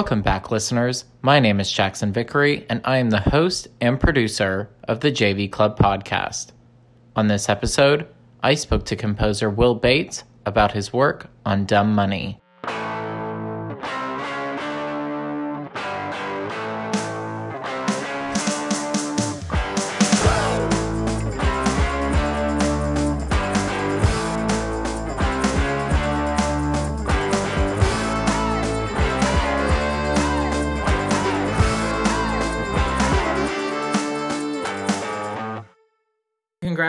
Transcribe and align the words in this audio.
Welcome 0.00 0.22
back, 0.22 0.50
listeners. 0.50 1.04
My 1.20 1.40
name 1.40 1.60
is 1.60 1.70
Jackson 1.70 2.10
Vickery, 2.10 2.64
and 2.70 2.80
I 2.86 2.96
am 2.96 3.10
the 3.10 3.20
host 3.20 3.68
and 3.82 4.00
producer 4.00 4.70
of 4.84 5.00
the 5.00 5.12
JV 5.12 5.52
Club 5.52 5.78
podcast. 5.78 6.52
On 7.16 7.28
this 7.28 7.50
episode, 7.50 8.06
I 8.42 8.54
spoke 8.54 8.86
to 8.86 8.96
composer 8.96 9.50
Will 9.50 9.74
Bates 9.74 10.24
about 10.46 10.72
his 10.72 10.90
work 10.90 11.28
on 11.44 11.66
Dumb 11.66 11.94
Money. 11.94 12.40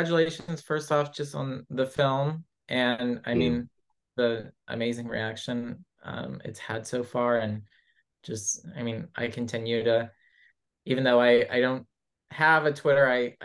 Congratulations 0.03 0.61
first 0.61 0.91
off 0.91 1.13
just 1.13 1.35
on 1.35 1.65
the 1.69 1.85
film 1.85 2.43
and 2.69 3.21
i 3.25 3.33
mean 3.33 3.69
the 4.17 4.51
amazing 4.67 5.07
reaction 5.07 5.83
um, 6.03 6.41
it's 6.43 6.59
had 6.59 6.85
so 6.85 7.03
far 7.03 7.37
and 7.37 7.61
just 8.23 8.65
i 8.75 8.83
mean 8.83 9.07
i 9.15 9.27
continue 9.27 9.83
to 9.83 10.09
even 10.85 11.03
though 11.03 11.21
i 11.21 11.45
i 11.51 11.59
don't 11.59 11.85
have 12.31 12.65
a 12.65 12.71
twitter 12.71 13.09
i 13.09 13.35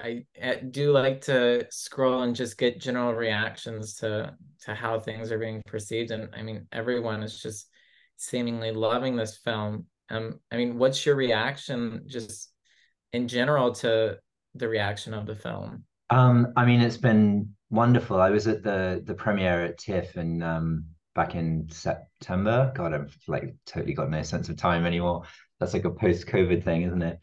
i 0.43 0.55
do 0.71 0.93
like 0.93 1.21
to 1.21 1.67
scroll 1.71 2.23
and 2.23 2.37
just 2.37 2.57
get 2.57 2.81
general 2.81 3.13
reactions 3.13 3.95
to 3.95 4.33
to 4.65 4.75
how 4.75 4.99
things 4.99 5.31
are 5.31 5.39
being 5.39 5.63
perceived. 5.67 6.11
And 6.11 6.29
i 6.35 6.43
mean 6.43 6.67
everyone 6.73 7.23
is 7.23 7.41
just 7.41 7.69
seemingly 8.17 8.73
loving 8.73 9.17
this 9.17 9.37
film. 9.37 9.87
Um 10.11 10.41
i 10.53 10.57
mean 10.57 10.79
what's 10.79 11.05
your 11.05 11.17
reaction 11.17 12.05
just 12.07 12.51
in 13.13 13.29
general 13.29 13.73
to 13.75 14.19
the 14.55 14.69
reaction 14.69 15.15
of 15.15 15.27
the 15.27 15.35
film 15.35 15.85
um, 16.11 16.53
I 16.57 16.65
mean, 16.65 16.81
it's 16.81 16.97
been 16.97 17.55
wonderful. 17.71 18.21
I 18.21 18.31
was 18.31 18.47
at 18.47 18.63
the 18.63 19.03
the 19.05 19.15
premiere 19.15 19.65
at 19.65 19.79
TIFF 19.79 20.17
and 20.17 20.43
um, 20.43 20.85
back 21.15 21.35
in 21.35 21.69
September. 21.71 22.73
God, 22.75 22.95
I've 22.95 23.17
like 23.27 23.55
totally 23.67 23.95
got 23.95 24.11
no 24.11 24.23
sense 24.23 24.49
of 24.49 24.57
time 24.57 24.87
anymore. 24.87 25.23
That's 25.59 25.75
like 25.75 25.85
a 25.85 25.91
post-COVID 25.91 26.63
thing, 26.63 26.83
isn't 26.83 27.03
it? 27.03 27.19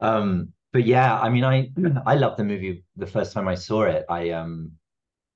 Um, 0.00 0.52
but 0.72 0.84
yeah, 0.84 1.18
I 1.18 1.28
mean, 1.28 1.44
I 1.44 1.70
I 2.06 2.16
loved 2.16 2.38
the 2.38 2.44
movie 2.44 2.84
the 2.96 3.06
first 3.06 3.32
time 3.32 3.48
I 3.48 3.54
saw 3.54 3.84
it. 3.84 4.04
I 4.08 4.30
um 4.30 4.72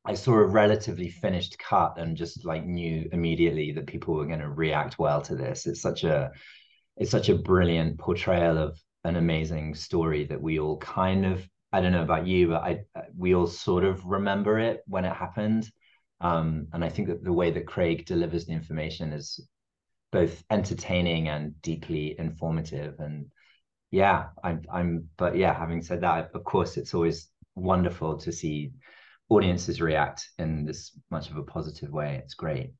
I 0.04 0.14
saw 0.14 0.34
a 0.34 0.46
relatively 0.46 1.08
finished 1.08 1.58
cut 1.58 1.94
and 1.98 2.16
just 2.16 2.44
like 2.44 2.66
knew 2.66 3.08
immediately 3.12 3.72
that 3.72 3.86
people 3.86 4.14
were 4.14 4.26
going 4.26 4.40
to 4.40 4.50
react 4.50 4.98
well 4.98 5.22
to 5.22 5.36
this. 5.36 5.66
It's 5.66 5.80
such 5.80 6.04
a 6.04 6.32
it's 6.96 7.10
such 7.10 7.28
a 7.28 7.34
brilliant 7.34 7.98
portrayal 7.98 8.58
of 8.58 8.78
an 9.04 9.16
amazing 9.16 9.74
story 9.74 10.24
that 10.24 10.40
we 10.40 10.58
all 10.58 10.76
kind 10.78 11.24
of 11.24 11.48
I 11.72 11.80
don't 11.80 11.92
know 11.92 12.02
about 12.02 12.26
you, 12.26 12.48
but 12.48 12.62
I 12.62 12.84
we 13.16 13.34
all 13.34 13.46
sort 13.46 13.84
of 13.84 14.04
remember 14.04 14.58
it 14.58 14.82
when 14.86 15.04
it 15.04 15.14
happened. 15.14 15.68
Um, 16.20 16.68
and 16.72 16.84
I 16.84 16.88
think 16.88 17.08
that 17.08 17.24
the 17.24 17.32
way 17.32 17.50
that 17.50 17.66
Craig 17.66 18.06
delivers 18.06 18.46
the 18.46 18.52
information 18.52 19.12
is 19.12 19.40
both 20.12 20.44
entertaining 20.50 21.28
and 21.28 21.60
deeply 21.62 22.14
informative. 22.18 23.00
And 23.00 23.26
yeah, 23.90 24.26
I'm 24.44 24.62
I'm 24.72 25.08
but 25.16 25.36
yeah, 25.36 25.54
having 25.58 25.82
said 25.82 26.02
that, 26.02 26.30
of 26.34 26.44
course 26.44 26.76
it's 26.76 26.94
always 26.94 27.28
wonderful 27.54 28.18
to 28.18 28.32
see 28.32 28.72
audiences 29.28 29.80
react 29.80 30.28
in 30.38 30.64
this 30.64 30.92
much 31.10 31.30
of 31.30 31.36
a 31.36 31.42
positive 31.42 31.90
way. 31.90 32.20
It's 32.22 32.34
great. 32.34 32.72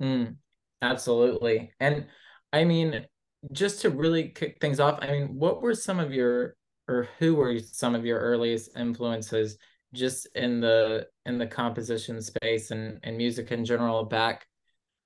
Mm, 0.00 0.36
absolutely. 0.80 1.72
And 1.80 2.06
I 2.52 2.64
mean, 2.64 3.06
just 3.52 3.82
to 3.82 3.90
really 3.90 4.30
kick 4.30 4.58
things 4.60 4.80
off, 4.80 4.98
I 5.02 5.10
mean, 5.12 5.38
what 5.38 5.62
were 5.62 5.74
some 5.74 6.00
of 6.00 6.12
your 6.12 6.56
or 6.88 7.08
who 7.18 7.34
were 7.34 7.58
some 7.58 7.94
of 7.94 8.04
your 8.04 8.20
earliest 8.20 8.76
influences 8.76 9.56
just 9.92 10.28
in 10.34 10.60
the 10.60 11.06
in 11.24 11.38
the 11.38 11.46
composition 11.46 12.20
space 12.20 12.70
and 12.70 12.98
and 13.02 13.16
music 13.16 13.50
in 13.50 13.64
general 13.64 14.04
back 14.04 14.46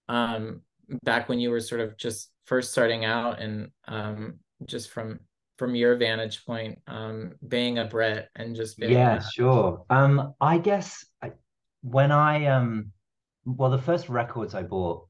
um 0.09 0.63
back 1.03 1.29
when 1.29 1.39
you 1.39 1.51
were 1.51 1.61
sort 1.61 1.81
of 1.81 1.97
just 1.97 2.31
first 2.47 2.73
starting 2.73 3.05
out 3.05 3.41
and 3.41 3.71
um 3.87 4.39
just 4.67 4.91
from 4.91 5.21
from 5.57 5.75
your 5.75 5.95
vantage 5.97 6.45
point 6.45 6.79
um 6.87 7.33
being 7.47 7.79
a 7.79 7.85
Brit 7.85 8.29
and 8.35 8.57
just 8.57 8.79
being 8.79 8.93
yeah 8.93 9.19
a... 9.19 9.31
sure. 9.31 9.85
Um 9.91 10.35
I 10.41 10.59
guess 10.59 11.05
I, 11.23 11.33
when 11.83 12.13
I 12.13 12.47
um 12.47 12.93
well 13.45 13.71
the 13.71 13.79
first 13.79 14.09
records 14.09 14.55
I 14.55 14.63
bought 14.63 15.07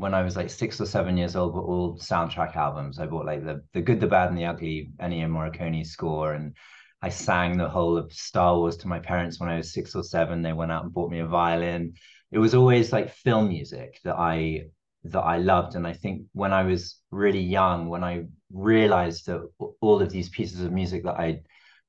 when 0.00 0.14
I 0.14 0.22
was 0.22 0.36
like 0.36 0.50
six 0.50 0.80
or 0.80 0.86
seven 0.86 1.16
years 1.16 1.36
old 1.36 1.54
were 1.54 1.62
all 1.62 1.98
soundtrack 1.98 2.56
albums. 2.56 2.98
I 2.98 3.06
bought 3.06 3.26
like 3.26 3.44
the 3.44 3.62
the 3.72 3.82
good, 3.82 4.00
the 4.00 4.06
bad, 4.06 4.30
and 4.30 4.38
the 4.38 4.46
ugly 4.46 4.90
Ennio 4.98 5.28
Morricone 5.28 5.86
score, 5.86 6.32
and 6.32 6.56
I 7.02 7.10
sang 7.10 7.56
the 7.56 7.68
whole 7.68 7.96
of 7.96 8.12
Star 8.12 8.56
Wars 8.56 8.76
to 8.78 8.88
my 8.88 8.98
parents 8.98 9.38
when 9.38 9.48
I 9.48 9.56
was 9.56 9.72
six 9.72 9.94
or 9.94 10.02
seven. 10.02 10.42
They 10.42 10.52
went 10.52 10.72
out 10.72 10.84
and 10.84 10.92
bought 10.92 11.10
me 11.10 11.20
a 11.20 11.26
violin. 11.26 11.94
It 12.32 12.38
was 12.38 12.54
always 12.54 12.92
like 12.92 13.12
film 13.12 13.48
music 13.48 14.00
that 14.04 14.16
I 14.16 14.64
that 15.04 15.20
I 15.20 15.38
loved, 15.38 15.76
and 15.76 15.86
I 15.86 15.92
think 15.92 16.22
when 16.32 16.52
I 16.52 16.62
was 16.64 17.00
really 17.10 17.40
young, 17.40 17.88
when 17.88 18.04
I 18.04 18.24
realized 18.52 19.26
that 19.26 19.48
all 19.80 20.02
of 20.02 20.10
these 20.10 20.28
pieces 20.30 20.60
of 20.62 20.72
music 20.72 21.04
that 21.04 21.18
I 21.18 21.40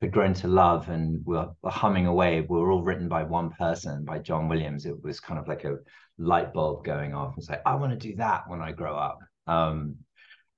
had 0.02 0.12
grown 0.12 0.34
to 0.34 0.48
love 0.48 0.90
and 0.90 1.24
were, 1.26 1.50
humming 1.66 2.08
away 2.08 2.42
were 2.42 2.72
all 2.72 2.84
written 2.84 3.08
by 3.08 3.24
one 3.24 3.52
person, 3.52 4.04
by 4.04 4.18
John 4.18 4.50
Williams. 4.50 4.86
It 4.86 5.02
was 5.04 5.20
kind 5.20 5.40
of 5.40 5.48
like 5.48 5.64
a 5.64 5.78
light 6.18 6.54
bulb 6.54 6.84
going 6.84 7.14
off 7.14 7.36
and 7.36 7.44
say, 7.44 7.60
I 7.66 7.76
want 7.76 7.92
to 7.92 8.08
do 8.10 8.16
that 8.16 8.44
when 8.48 8.62
I 8.62 8.72
grow 8.72 8.96
up. 8.96 9.20
Um, 9.48 9.98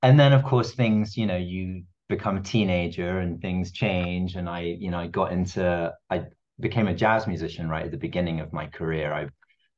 and 0.01 0.19
then 0.19 0.33
of 0.33 0.43
course 0.43 0.73
things, 0.73 1.17
you 1.17 1.25
know, 1.25 1.37
you 1.37 1.83
become 2.07 2.37
a 2.37 2.41
teenager 2.41 3.19
and 3.19 3.41
things 3.41 3.71
change. 3.71 4.35
And 4.35 4.49
I, 4.49 4.61
you 4.61 4.91
know, 4.91 4.99
I 4.99 5.07
got 5.07 5.33
into, 5.33 5.93
I 6.09 6.25
became 6.59 6.87
a 6.87 6.95
jazz 6.95 7.27
musician 7.27 7.67
right 7.67 7.85
at 7.85 7.91
the 7.91 7.97
beginning 7.97 8.39
of 8.39 8.53
my 8.53 8.67
career. 8.67 9.11
I, 9.13 9.27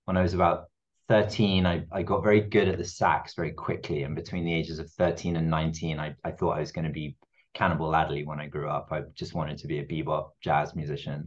when 0.05 0.17
I 0.17 0.21
was 0.21 0.35
about 0.35 0.65
13, 1.09 1.65
I, 1.65 1.85
I 1.91 2.03
got 2.03 2.23
very 2.23 2.41
good 2.41 2.67
at 2.67 2.77
the 2.77 2.85
sax 2.85 3.33
very 3.35 3.51
quickly. 3.51 4.03
And 4.03 4.15
between 4.15 4.45
the 4.45 4.53
ages 4.53 4.77
of 4.77 4.91
13 4.91 5.35
and 5.37 5.49
19, 5.49 5.99
I, 5.99 6.15
I 6.23 6.31
thought 6.31 6.57
I 6.57 6.59
was 6.59 6.71
going 6.71 6.85
to 6.85 6.91
be 6.91 7.15
Cannonball 7.55 7.95
Adderley 7.95 8.25
when 8.25 8.39
I 8.39 8.47
grew 8.47 8.69
up. 8.69 8.89
I 8.91 9.01
just 9.15 9.33
wanted 9.33 9.57
to 9.59 9.67
be 9.67 9.79
a 9.79 9.85
bebop 9.85 10.29
jazz 10.41 10.75
musician. 10.75 11.25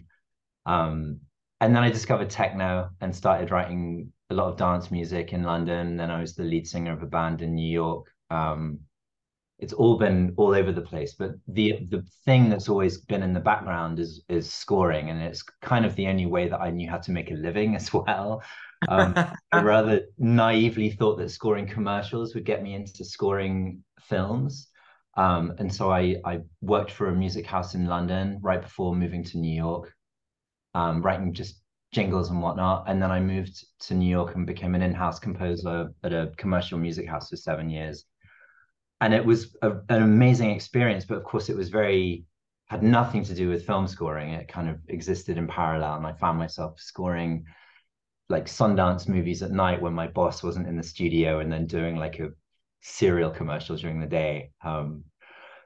Um, 0.66 1.20
and 1.60 1.74
then 1.74 1.82
I 1.82 1.90
discovered 1.90 2.30
techno 2.30 2.90
and 3.00 3.14
started 3.14 3.50
writing 3.50 4.12
a 4.30 4.34
lot 4.34 4.48
of 4.48 4.56
dance 4.56 4.90
music 4.90 5.32
in 5.32 5.42
London. 5.42 5.96
Then 5.96 6.10
I 6.10 6.20
was 6.20 6.34
the 6.34 6.44
lead 6.44 6.68
singer 6.68 6.92
of 6.92 7.02
a 7.02 7.06
band 7.06 7.42
in 7.42 7.54
New 7.54 7.68
York. 7.68 8.06
Um, 8.30 8.80
it's 9.58 9.72
all 9.72 9.98
been 9.98 10.34
all 10.36 10.54
over 10.54 10.70
the 10.70 10.82
place, 10.82 11.14
but 11.14 11.32
the 11.48 11.80
the 11.90 12.04
thing 12.24 12.48
that's 12.48 12.68
always 12.68 12.98
been 12.98 13.24
in 13.24 13.32
the 13.32 13.40
background 13.40 13.98
is 13.98 14.22
is 14.28 14.52
scoring, 14.52 15.10
and 15.10 15.20
it's 15.20 15.42
kind 15.62 15.84
of 15.84 15.96
the 15.96 16.06
only 16.06 16.26
way 16.26 16.48
that 16.48 16.60
I 16.60 16.70
knew 16.70 16.88
how 16.88 16.98
to 16.98 17.10
make 17.10 17.32
a 17.32 17.34
living 17.34 17.74
as 17.80 17.92
well. 17.92 18.42
Um, 18.88 19.14
I 19.50 19.62
rather 19.62 20.02
naively 20.18 20.90
thought 20.90 21.18
that 21.18 21.30
scoring 21.30 21.66
commercials 21.66 22.34
would 22.34 22.44
get 22.44 22.62
me 22.62 22.74
into 22.74 23.04
scoring 23.04 23.82
films. 24.00 24.68
Um, 25.18 25.52
and 25.58 25.74
so 25.74 25.90
I, 25.90 26.16
I 26.24 26.40
worked 26.60 26.92
for 26.92 27.08
a 27.08 27.14
music 27.14 27.44
house 27.44 27.74
in 27.74 27.86
London 27.86 28.38
right 28.40 28.62
before 28.62 28.94
moving 28.94 29.24
to 29.24 29.38
New 29.38 29.54
York, 29.54 29.92
um, 30.74 31.02
writing 31.02 31.34
just 31.34 31.60
jingles 31.90 32.30
and 32.30 32.40
whatnot. 32.40 32.84
And 32.86 33.02
then 33.02 33.10
I 33.10 33.18
moved 33.18 33.64
to 33.86 33.94
New 33.94 34.08
York 34.08 34.36
and 34.36 34.46
became 34.46 34.76
an 34.76 34.82
in-house 34.82 35.18
composer 35.18 35.92
at 36.04 36.12
a 36.12 36.30
commercial 36.36 36.78
music 36.78 37.08
house 37.08 37.30
for 37.30 37.36
seven 37.36 37.68
years. 37.68 38.04
And 39.00 39.12
it 39.12 39.24
was 39.24 39.56
a, 39.60 39.70
an 39.88 40.02
amazing 40.02 40.50
experience, 40.50 41.04
but 41.04 41.18
of 41.18 41.24
course 41.24 41.48
it 41.48 41.56
was 41.56 41.68
very 41.68 42.24
had 42.66 42.82
nothing 42.82 43.24
to 43.24 43.34
do 43.34 43.48
with 43.48 43.66
film 43.66 43.88
scoring. 43.88 44.34
It 44.34 44.46
kind 44.46 44.68
of 44.68 44.76
existed 44.88 45.36
in 45.36 45.48
parallel, 45.48 45.96
and 45.96 46.06
I 46.06 46.12
found 46.12 46.38
myself 46.38 46.78
scoring 46.78 47.44
like 48.28 48.46
Sundance 48.46 49.08
movies 49.08 49.42
at 49.42 49.50
night 49.50 49.80
when 49.80 49.94
my 49.94 50.06
boss 50.06 50.42
wasn't 50.42 50.68
in 50.68 50.76
the 50.76 50.82
studio, 50.82 51.40
and 51.40 51.50
then 51.50 51.66
doing 51.66 51.96
like 51.96 52.20
a 52.20 52.28
cereal 52.80 53.30
commercial 53.30 53.76
during 53.76 54.00
the 54.00 54.06
day. 54.06 54.50
Um, 54.64 55.04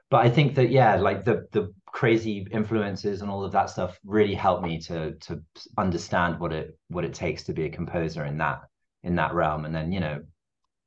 but 0.09 0.25
I 0.25 0.29
think 0.29 0.55
that 0.55 0.69
yeah, 0.69 0.95
like 0.95 1.25
the 1.25 1.47
the 1.51 1.73
crazy 1.87 2.47
influences 2.51 3.21
and 3.21 3.29
all 3.29 3.43
of 3.43 3.51
that 3.53 3.69
stuff 3.69 3.97
really 4.03 4.35
helped 4.35 4.63
me 4.63 4.79
to 4.81 5.13
to 5.21 5.41
understand 5.77 6.39
what 6.39 6.53
it 6.53 6.77
what 6.89 7.05
it 7.05 7.13
takes 7.13 7.43
to 7.43 7.53
be 7.53 7.65
a 7.65 7.69
composer 7.69 8.25
in 8.25 8.37
that 8.37 8.61
in 9.03 9.15
that 9.15 9.33
realm. 9.33 9.65
And 9.65 9.73
then 9.73 9.91
you 9.91 9.99
know, 9.99 10.21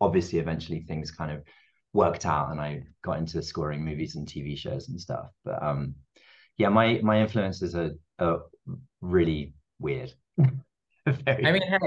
obviously, 0.00 0.38
eventually 0.38 0.80
things 0.80 1.10
kind 1.10 1.32
of 1.32 1.42
worked 1.92 2.26
out, 2.26 2.50
and 2.50 2.60
I 2.60 2.82
got 3.02 3.18
into 3.18 3.42
scoring 3.42 3.84
movies 3.84 4.16
and 4.16 4.28
TV 4.28 4.56
shows 4.56 4.88
and 4.88 5.00
stuff. 5.00 5.26
But 5.44 5.62
um, 5.62 5.94
yeah, 6.56 6.68
my 6.68 7.00
my 7.02 7.20
influences 7.20 7.74
are, 7.74 7.90
are 8.18 8.42
really 9.00 9.54
weird. 9.78 10.12
I 11.06 11.50
mean, 11.52 11.62
hey, 11.62 11.78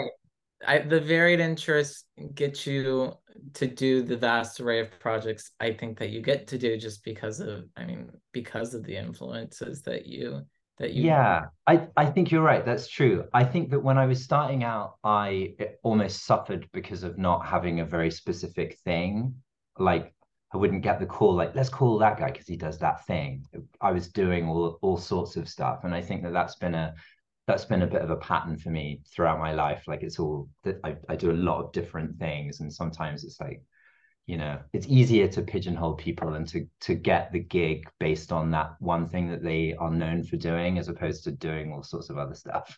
I, 0.65 0.79
the 0.79 0.99
varied 0.99 1.39
interests 1.39 2.05
get 2.33 2.65
you 2.65 3.13
to 3.53 3.67
do 3.67 4.01
the 4.01 4.17
vast 4.17 4.59
array 4.59 4.79
of 4.79 4.99
projects 4.99 5.51
I 5.59 5.73
think 5.73 5.97
that 5.99 6.09
you 6.09 6.21
get 6.21 6.47
to 6.47 6.57
do 6.57 6.77
just 6.77 7.03
because 7.03 7.39
of 7.39 7.65
I 7.75 7.85
mean 7.85 8.09
because 8.31 8.73
of 8.73 8.83
the 8.83 8.95
influences 8.95 9.81
that 9.83 10.05
you 10.05 10.41
that 10.77 10.93
you 10.93 11.03
Yeah, 11.05 11.45
I 11.67 11.87
I 11.97 12.05
think 12.05 12.31
you're 12.31 12.43
right. 12.43 12.65
That's 12.65 12.87
true. 12.87 13.25
I 13.33 13.43
think 13.43 13.69
that 13.71 13.81
when 13.81 13.97
I 13.97 14.05
was 14.05 14.23
starting 14.23 14.63
out 14.63 14.95
I 15.03 15.55
eh, 15.59 15.67
almost 15.83 16.25
suffered 16.25 16.67
because 16.71 17.03
of 17.03 17.17
not 17.17 17.45
having 17.45 17.79
a 17.79 17.85
very 17.85 18.11
specific 18.11 18.77
thing. 18.79 19.35
Like 19.77 20.13
I 20.53 20.57
wouldn't 20.57 20.81
get 20.81 20.99
the 20.99 21.05
call 21.05 21.35
like 21.35 21.55
let's 21.55 21.69
call 21.69 21.97
that 21.99 22.17
guy 22.17 22.31
because 22.31 22.47
he 22.47 22.57
does 22.57 22.79
that 22.79 23.05
thing. 23.05 23.45
I 23.81 23.91
was 23.91 24.07
doing 24.07 24.47
all 24.47 24.79
all 24.81 24.97
sorts 24.97 25.35
of 25.35 25.49
stuff, 25.49 25.83
and 25.83 25.93
I 25.93 26.01
think 26.01 26.23
that 26.23 26.33
that's 26.33 26.55
been 26.55 26.75
a 26.75 26.93
that's 27.49 27.65
been 27.65 27.81
a 27.81 27.87
bit 27.87 28.01
of 28.01 28.09
a 28.09 28.15
pattern 28.17 28.57
for 28.57 28.69
me 28.69 29.01
throughout 29.11 29.39
my 29.39 29.53
life. 29.53 29.83
Like 29.87 30.03
it's 30.03 30.19
all 30.19 30.47
that 30.63 30.79
I, 30.83 30.95
I 31.09 31.15
do 31.15 31.31
a 31.31 31.33
lot 31.33 31.63
of 31.63 31.71
different 31.71 32.17
things, 32.17 32.59
and 32.59 32.71
sometimes 32.71 33.23
it's 33.23 33.39
like 33.39 33.61
you 34.27 34.37
know 34.37 34.59
it's 34.73 34.87
easier 34.87 35.27
to 35.29 35.41
pigeonhole 35.41 35.95
people 35.95 36.35
and 36.35 36.47
to 36.49 36.67
to 36.81 36.95
get 36.95 37.31
the 37.31 37.39
gig 37.39 37.89
based 37.99 38.31
on 38.31 38.51
that 38.51 38.75
one 38.79 39.09
thing 39.09 39.29
that 39.31 39.43
they 39.43 39.75
are 39.79 39.91
known 39.91 40.23
for 40.23 40.37
doing 40.37 40.77
as 40.77 40.87
opposed 40.87 41.23
to 41.23 41.31
doing 41.31 41.73
all 41.73 41.81
sorts 41.81 42.09
of 42.09 42.17
other 42.17 42.35
stuff 42.35 42.77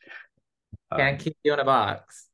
can't 0.96 1.16
um, 1.16 1.18
keep 1.18 1.36
you 1.44 1.52
in 1.52 1.60
a 1.60 1.66
box 1.66 2.28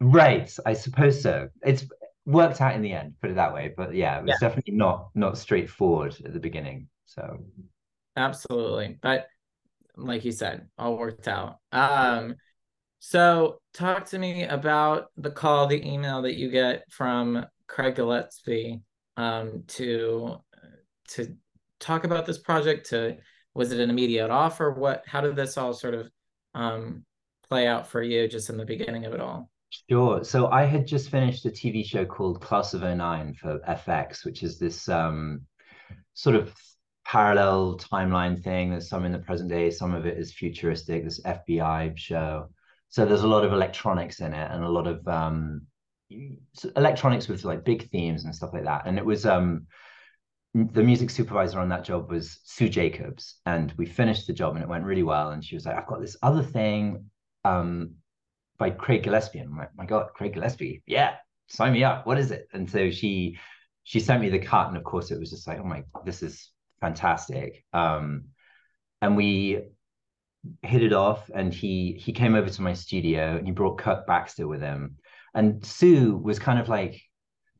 right 0.00 0.56
i 0.64 0.72
suppose 0.72 1.20
so 1.20 1.46
it's 1.62 1.84
worked 2.26 2.60
out 2.60 2.74
in 2.74 2.82
the 2.82 2.92
end, 2.92 3.14
put 3.20 3.30
it 3.30 3.36
that 3.36 3.54
way. 3.54 3.72
But 3.76 3.94
yeah, 3.94 4.18
it 4.18 4.22
was 4.22 4.36
yeah. 4.40 4.48
definitely 4.48 4.74
not 4.74 5.08
not 5.14 5.38
straightforward 5.38 6.16
at 6.24 6.32
the 6.32 6.40
beginning. 6.40 6.88
So 7.06 7.44
absolutely. 8.16 8.98
But 9.00 9.26
like 9.96 10.24
you 10.24 10.32
said, 10.32 10.68
all 10.78 10.96
worked 10.96 11.28
out. 11.28 11.58
Um 11.72 12.36
so 12.98 13.60
talk 13.74 14.06
to 14.06 14.18
me 14.18 14.44
about 14.44 15.06
the 15.16 15.30
call, 15.30 15.66
the 15.66 15.84
email 15.86 16.22
that 16.22 16.36
you 16.36 16.50
get 16.50 16.84
from 16.90 17.46
Craig 17.66 17.96
Gillespie 17.96 18.80
um 19.16 19.64
to 19.68 20.36
to 21.08 21.36
talk 21.80 22.04
about 22.04 22.26
this 22.26 22.38
project 22.38 22.88
to 22.90 23.16
was 23.54 23.72
it 23.72 23.80
an 23.80 23.90
immediate 23.90 24.30
offer? 24.30 24.70
What 24.70 25.02
how 25.06 25.20
did 25.20 25.36
this 25.36 25.58
all 25.58 25.72
sort 25.72 25.94
of 25.94 26.10
um 26.54 27.04
play 27.48 27.66
out 27.66 27.86
for 27.86 28.02
you 28.02 28.28
just 28.28 28.50
in 28.50 28.56
the 28.56 28.64
beginning 28.64 29.04
of 29.04 29.12
it 29.12 29.20
all? 29.20 29.50
Sure. 29.88 30.22
So 30.22 30.48
I 30.48 30.64
had 30.64 30.86
just 30.86 31.10
finished 31.10 31.46
a 31.46 31.50
TV 31.50 31.84
show 31.84 32.04
called 32.04 32.40
Class 32.40 32.74
of 32.74 32.82
09 32.82 33.34
for 33.34 33.58
FX, 33.60 34.24
which 34.24 34.42
is 34.42 34.58
this 34.58 34.88
um, 34.88 35.42
sort 36.14 36.36
of 36.36 36.54
parallel 37.04 37.78
timeline 37.78 38.42
thing. 38.42 38.70
There's 38.70 38.88
some 38.88 39.04
in 39.04 39.12
the 39.12 39.18
present 39.18 39.48
day, 39.50 39.70
some 39.70 39.94
of 39.94 40.06
it 40.06 40.18
is 40.18 40.32
futuristic, 40.32 41.04
this 41.04 41.20
FBI 41.22 41.96
show. 41.96 42.48
So 42.88 43.04
there's 43.04 43.22
a 43.22 43.28
lot 43.28 43.44
of 43.44 43.52
electronics 43.52 44.20
in 44.20 44.34
it 44.34 44.50
and 44.50 44.62
a 44.62 44.68
lot 44.68 44.86
of 44.86 45.06
um, 45.08 45.62
electronics 46.76 47.28
with 47.28 47.44
like 47.44 47.64
big 47.64 47.90
themes 47.90 48.24
and 48.24 48.34
stuff 48.34 48.52
like 48.52 48.64
that. 48.64 48.86
And 48.86 48.98
it 48.98 49.04
was 49.04 49.24
um, 49.24 49.66
the 50.54 50.82
music 50.82 51.10
supervisor 51.10 51.58
on 51.58 51.70
that 51.70 51.84
job 51.84 52.10
was 52.10 52.40
Sue 52.44 52.68
Jacobs. 52.68 53.36
And 53.46 53.72
we 53.78 53.86
finished 53.86 54.26
the 54.26 54.34
job 54.34 54.54
and 54.54 54.62
it 54.62 54.68
went 54.68 54.84
really 54.84 55.02
well. 55.02 55.30
And 55.30 55.44
she 55.44 55.54
was 55.54 55.64
like, 55.64 55.76
I've 55.76 55.86
got 55.86 56.00
this 56.00 56.16
other 56.22 56.42
thing. 56.42 57.06
Um, 57.44 57.94
by 58.62 58.70
Craig 58.70 59.02
Gillespie. 59.02 59.40
And 59.40 59.50
I'm 59.50 59.58
like, 59.58 59.70
my 59.76 59.86
God, 59.86 60.10
Craig 60.14 60.34
Gillespie, 60.34 60.84
yeah, 60.86 61.14
sign 61.48 61.72
me 61.72 61.82
up. 61.82 62.06
What 62.06 62.16
is 62.16 62.30
it? 62.30 62.46
And 62.52 62.70
so 62.70 62.90
she 62.90 63.38
she 63.82 63.98
sent 63.98 64.20
me 64.22 64.28
the 64.28 64.38
cut, 64.38 64.68
and 64.68 64.76
of 64.76 64.84
course 64.84 65.10
it 65.10 65.18
was 65.18 65.30
just 65.30 65.48
like, 65.48 65.58
oh 65.58 65.64
my, 65.64 65.82
this 66.04 66.22
is 66.22 66.50
fantastic. 66.82 67.64
Um, 67.72 68.24
and 69.00 69.16
we 69.16 69.62
hit 70.62 70.82
it 70.82 70.92
off, 70.92 71.30
and 71.34 71.54
he 71.54 71.94
he 71.98 72.12
came 72.12 72.34
over 72.34 72.50
to 72.50 72.62
my 72.62 72.74
studio, 72.74 73.36
and 73.36 73.46
he 73.46 73.52
brought 73.52 73.78
Kirk 73.78 74.06
Baxter 74.06 74.46
with 74.46 74.60
him. 74.60 74.96
And 75.34 75.64
Sue 75.64 76.16
was 76.18 76.38
kind 76.38 76.58
of 76.58 76.68
like, 76.68 77.00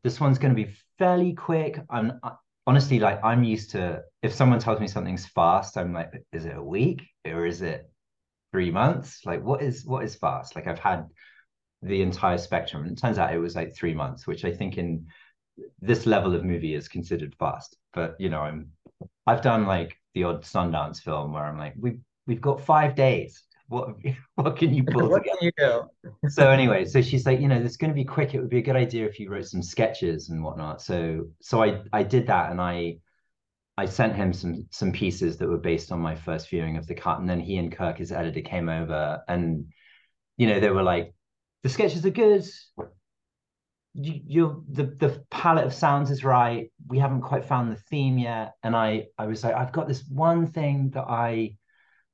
this 0.05 0.21
one's 0.21 0.39
going 0.39 0.55
to 0.55 0.63
be 0.63 0.75
fairly 0.99 1.33
quick. 1.33 1.81
I'm 1.89 2.21
honestly 2.67 2.99
like, 2.99 3.25
I'm 3.25 3.45
used 3.45 3.71
to 3.71 4.03
if 4.23 4.35
someone 4.35 4.59
tells 4.59 4.81
me 4.81 4.89
something's 4.89 5.27
fast, 5.27 5.79
I'm 5.79 5.95
like, 5.95 6.13
is 6.33 6.45
it 6.45 6.57
a 6.57 6.63
week 6.63 7.03
or 7.25 7.47
is 7.47 7.63
it 7.63 7.89
three 8.53 8.71
months 8.71 9.25
like 9.25 9.43
what 9.43 9.63
is 9.63 9.85
what 9.87 10.05
is 10.05 10.15
fast 10.15 10.55
like 10.55 10.67
i've 10.67 10.79
had 10.79 11.07
the 11.81 12.03
entire 12.03 12.39
spectrum 12.39 12.83
and 12.83 12.93
it 12.93 13.01
turns 13.01 13.19
out 13.19 13.35
it 13.35 13.39
was 13.39 13.57
like 13.57 13.75
three 13.75 13.95
months 13.95 14.27
which 14.27 14.45
i 14.45 14.53
think 14.53 14.77
in 14.77 15.07
this 15.81 16.07
level 16.07 16.35
of 16.35 16.45
movie 16.45 16.75
is 16.75 16.87
considered 16.87 17.35
fast 17.39 17.77
but 17.95 18.15
you 18.19 18.29
know 18.29 18.41
i'm 18.41 18.69
i've 19.27 19.43
done 19.43 19.67
like 19.67 19.97
the 20.15 20.25
odd 20.25 20.43
sundance 20.43 21.01
film 21.01 21.33
where 21.33 21.45
i'm 21.45 21.59
like 21.59 21.75
we've 21.79 22.01
we've 22.27 22.41
got 22.41 22.61
five 22.61 22.95
days 22.95 23.43
what 23.69 23.95
what 24.35 24.57
can 24.57 24.75
you 24.75 24.85
pull 24.85 25.09
what 25.09 25.23
together? 25.23 25.39
Can 25.39 25.47
you 25.47 25.53
do? 26.13 26.29
so 26.29 26.51
anyway 26.51 26.85
so 26.85 27.01
she's 27.01 27.27
like 27.27 27.41
you 27.41 27.49
know 27.49 27.61
this 27.61 27.73
is 27.73 27.77
going 27.77 27.91
to 27.91 27.95
be 27.95 28.05
quick 28.05 28.35
it 28.35 28.41
would 28.41 28.51
be 28.51 28.59
a 28.59 28.63
good 28.63 28.77
idea 28.77 29.07
if 29.07 29.19
you 29.19 29.31
wrote 29.31 29.47
some 29.47 29.63
sketches 29.63 30.31
and 30.31 30.43
whatnot 30.43 30.83
so 30.83 31.27
so 31.41 31.63
i 31.63 31.81
i 31.93 32.03
did 32.03 32.27
that 32.27 32.51
and 32.51 32.61
i 32.61 32.97
I 33.79 33.87
sent 33.87 34.17
him 34.17 34.33
some 34.33 34.67
some 34.71 34.93
pieces 34.93 35.39
that 35.39 35.49
were 35.49 35.59
based 35.59 35.93
on 35.93 36.01
my 36.01 36.15
first 36.15 36.49
viewing 36.51 36.77
of 36.77 36.87
the 36.87 36.95
cut, 36.95 37.21
and 37.21 37.29
then 37.29 37.41
he 37.41 37.57
and 37.57 37.75
Kirk, 37.75 37.99
his 37.99 38.13
editor, 38.13 38.43
came 38.43 38.69
over, 38.69 39.23
and 39.29 39.73
you 40.37 40.47
know 40.47 40.61
they 40.61 40.71
were 40.71 40.83
like, 40.83 41.15
"The 41.63 41.71
sketches 41.71 42.05
are 42.05 42.11
good. 42.11 42.45
You, 43.95 44.65
the 44.71 44.85
the 44.85 45.25
palette 45.31 45.67
of 45.67 45.75
sounds 45.75 46.11
is 46.11 46.25
right. 46.25 46.71
We 46.89 46.99
haven't 46.99 47.23
quite 47.23 47.45
found 47.45 47.71
the 47.71 47.81
theme 47.91 48.19
yet." 48.19 48.55
And 48.63 48.75
I 48.75 49.09
I 49.19 49.27
was 49.27 49.45
like, 49.45 49.55
"I've 49.55 49.73
got 49.73 49.89
this 49.89 50.05
one 50.09 50.47
thing 50.47 50.91
that 50.91 51.05
I 51.09 51.57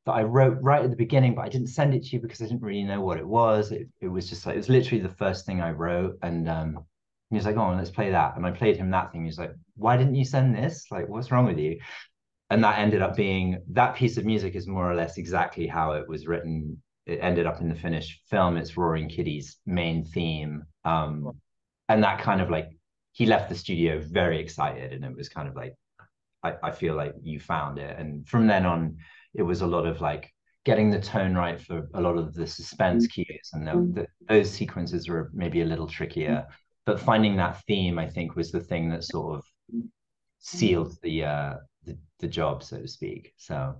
that 0.06 0.12
I 0.12 0.22
wrote 0.22 0.58
right 0.62 0.82
at 0.82 0.90
the 0.90 0.96
beginning, 0.96 1.34
but 1.34 1.42
I 1.44 1.48
didn't 1.50 1.68
send 1.68 1.94
it 1.94 2.04
to 2.04 2.16
you 2.16 2.20
because 2.20 2.40
I 2.40 2.46
didn't 2.46 2.62
really 2.62 2.82
know 2.84 3.02
what 3.02 3.18
it 3.18 3.26
was. 3.26 3.72
It 3.72 3.88
it 4.00 4.08
was 4.08 4.28
just 4.28 4.46
like 4.46 4.54
it 4.54 4.58
was 4.58 4.68
literally 4.70 5.02
the 5.02 5.10
first 5.10 5.46
thing 5.46 5.60
I 5.60 5.70
wrote, 5.72 6.18
and 6.22 6.48
um, 6.48 6.84
he 7.30 7.36
was 7.36 7.44
like, 7.46 7.56
"Oh, 7.56 7.74
let's 7.76 7.90
play 7.90 8.10
that." 8.10 8.36
And 8.36 8.46
I 8.46 8.50
played 8.50 8.76
him 8.78 8.90
that 8.90 9.12
thing. 9.12 9.24
He's 9.24 9.38
like, 9.38 9.52
"Why 9.76 9.96
didn't 9.96 10.14
you 10.14 10.24
send 10.24 10.54
this? 10.56 10.86
Like, 10.90 11.08
what's 11.08 11.30
wrong 11.30 11.46
with 11.46 11.58
you?" 11.58 11.78
And 12.50 12.64
that 12.64 12.78
ended 12.78 13.02
up 13.02 13.16
being 13.16 13.62
that 13.72 13.96
piece 13.96 14.16
of 14.16 14.24
music 14.24 14.54
is 14.54 14.66
more 14.66 14.90
or 14.90 14.94
less 14.94 15.18
exactly 15.18 15.66
how 15.66 15.92
it 15.92 16.08
was 16.08 16.26
written. 16.26 16.82
It 17.06 17.18
ended 17.22 17.46
up 17.46 17.60
in 17.60 17.68
the 17.68 17.74
finished 17.74 18.22
film. 18.30 18.56
It's 18.56 18.76
Roaring 18.76 19.08
Kitty's 19.08 19.58
main 19.66 20.04
theme, 20.04 20.64
um, 20.84 21.32
and 21.88 22.02
that 22.02 22.20
kind 22.20 22.40
of 22.40 22.50
like 22.50 22.68
he 23.12 23.26
left 23.26 23.48
the 23.48 23.54
studio 23.54 24.00
very 24.00 24.40
excited, 24.40 24.92
and 24.92 25.04
it 25.04 25.16
was 25.16 25.28
kind 25.28 25.48
of 25.48 25.56
like, 25.56 25.74
I, 26.42 26.54
I 26.62 26.70
feel 26.70 26.94
like 26.94 27.14
you 27.22 27.40
found 27.40 27.78
it. 27.78 27.98
And 27.98 28.28
from 28.28 28.46
then 28.46 28.66
on, 28.66 28.96
it 29.34 29.42
was 29.42 29.60
a 29.60 29.66
lot 29.66 29.86
of 29.86 30.00
like 30.00 30.32
getting 30.64 30.90
the 30.90 31.00
tone 31.00 31.34
right 31.34 31.60
for 31.60 31.88
a 31.94 32.00
lot 32.00 32.18
of 32.18 32.34
the 32.34 32.46
suspense 32.46 33.06
mm. 33.06 33.12
cues, 33.12 33.50
and 33.52 33.66
the, 33.66 34.00
the, 34.02 34.06
those 34.28 34.50
sequences 34.50 35.08
were 35.08 35.30
maybe 35.32 35.62
a 35.62 35.66
little 35.66 35.88
trickier 35.88 36.46
but 36.88 36.98
finding 36.98 37.36
that 37.36 37.62
theme, 37.66 37.98
I 37.98 38.08
think, 38.08 38.34
was 38.34 38.50
the 38.50 38.60
thing 38.60 38.88
that 38.88 39.04
sort 39.04 39.36
of 39.36 39.44
sealed 40.38 40.96
the 41.02 41.22
uh, 41.22 41.54
the, 41.84 41.98
the 42.18 42.26
job, 42.26 42.62
so 42.62 42.80
to 42.80 42.88
speak. 42.88 43.34
So, 43.36 43.76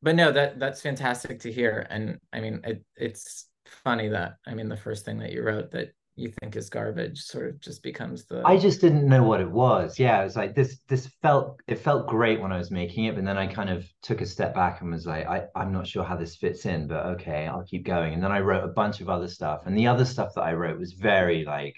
but 0.00 0.14
no, 0.14 0.30
that 0.30 0.60
that's 0.60 0.80
fantastic 0.80 1.40
to 1.40 1.50
hear, 1.50 1.88
and 1.90 2.20
I 2.32 2.38
mean, 2.38 2.60
it 2.62 2.84
it's 2.94 3.48
funny 3.66 4.06
that 4.10 4.36
I 4.46 4.54
mean, 4.54 4.68
the 4.68 4.76
first 4.76 5.04
thing 5.04 5.18
that 5.18 5.32
you 5.32 5.42
wrote 5.42 5.72
that 5.72 5.92
you 6.14 6.30
think 6.40 6.56
is 6.56 6.68
garbage 6.68 7.20
sort 7.20 7.48
of 7.48 7.60
just 7.60 7.82
becomes 7.82 8.24
the 8.26 8.42
I 8.44 8.58
just 8.58 8.80
didn't 8.80 9.08
know 9.08 9.22
what 9.22 9.40
it 9.40 9.50
was. 9.50 9.98
Yeah, 9.98 10.20
it 10.20 10.24
was 10.24 10.36
like 10.36 10.54
this 10.54 10.78
this 10.88 11.06
felt 11.22 11.60
it 11.66 11.78
felt 11.78 12.06
great 12.06 12.40
when 12.40 12.52
I 12.52 12.58
was 12.58 12.70
making 12.70 13.04
it, 13.04 13.14
but 13.14 13.24
then 13.24 13.38
I 13.38 13.46
kind 13.46 13.70
of 13.70 13.86
took 14.02 14.20
a 14.20 14.26
step 14.26 14.54
back 14.54 14.80
and 14.80 14.90
was 14.90 15.06
like, 15.06 15.26
I, 15.26 15.44
I'm 15.54 15.72
not 15.72 15.86
sure 15.86 16.04
how 16.04 16.16
this 16.16 16.36
fits 16.36 16.66
in, 16.66 16.86
but 16.86 17.06
okay, 17.06 17.46
I'll 17.46 17.64
keep 17.64 17.84
going. 17.84 18.12
And 18.12 18.22
then 18.22 18.32
I 18.32 18.40
wrote 18.40 18.64
a 18.64 18.68
bunch 18.68 19.00
of 19.00 19.08
other 19.08 19.28
stuff. 19.28 19.62
And 19.64 19.76
the 19.76 19.86
other 19.86 20.04
stuff 20.04 20.32
that 20.34 20.42
I 20.42 20.52
wrote 20.52 20.78
was 20.78 20.92
very 20.92 21.44
like 21.44 21.76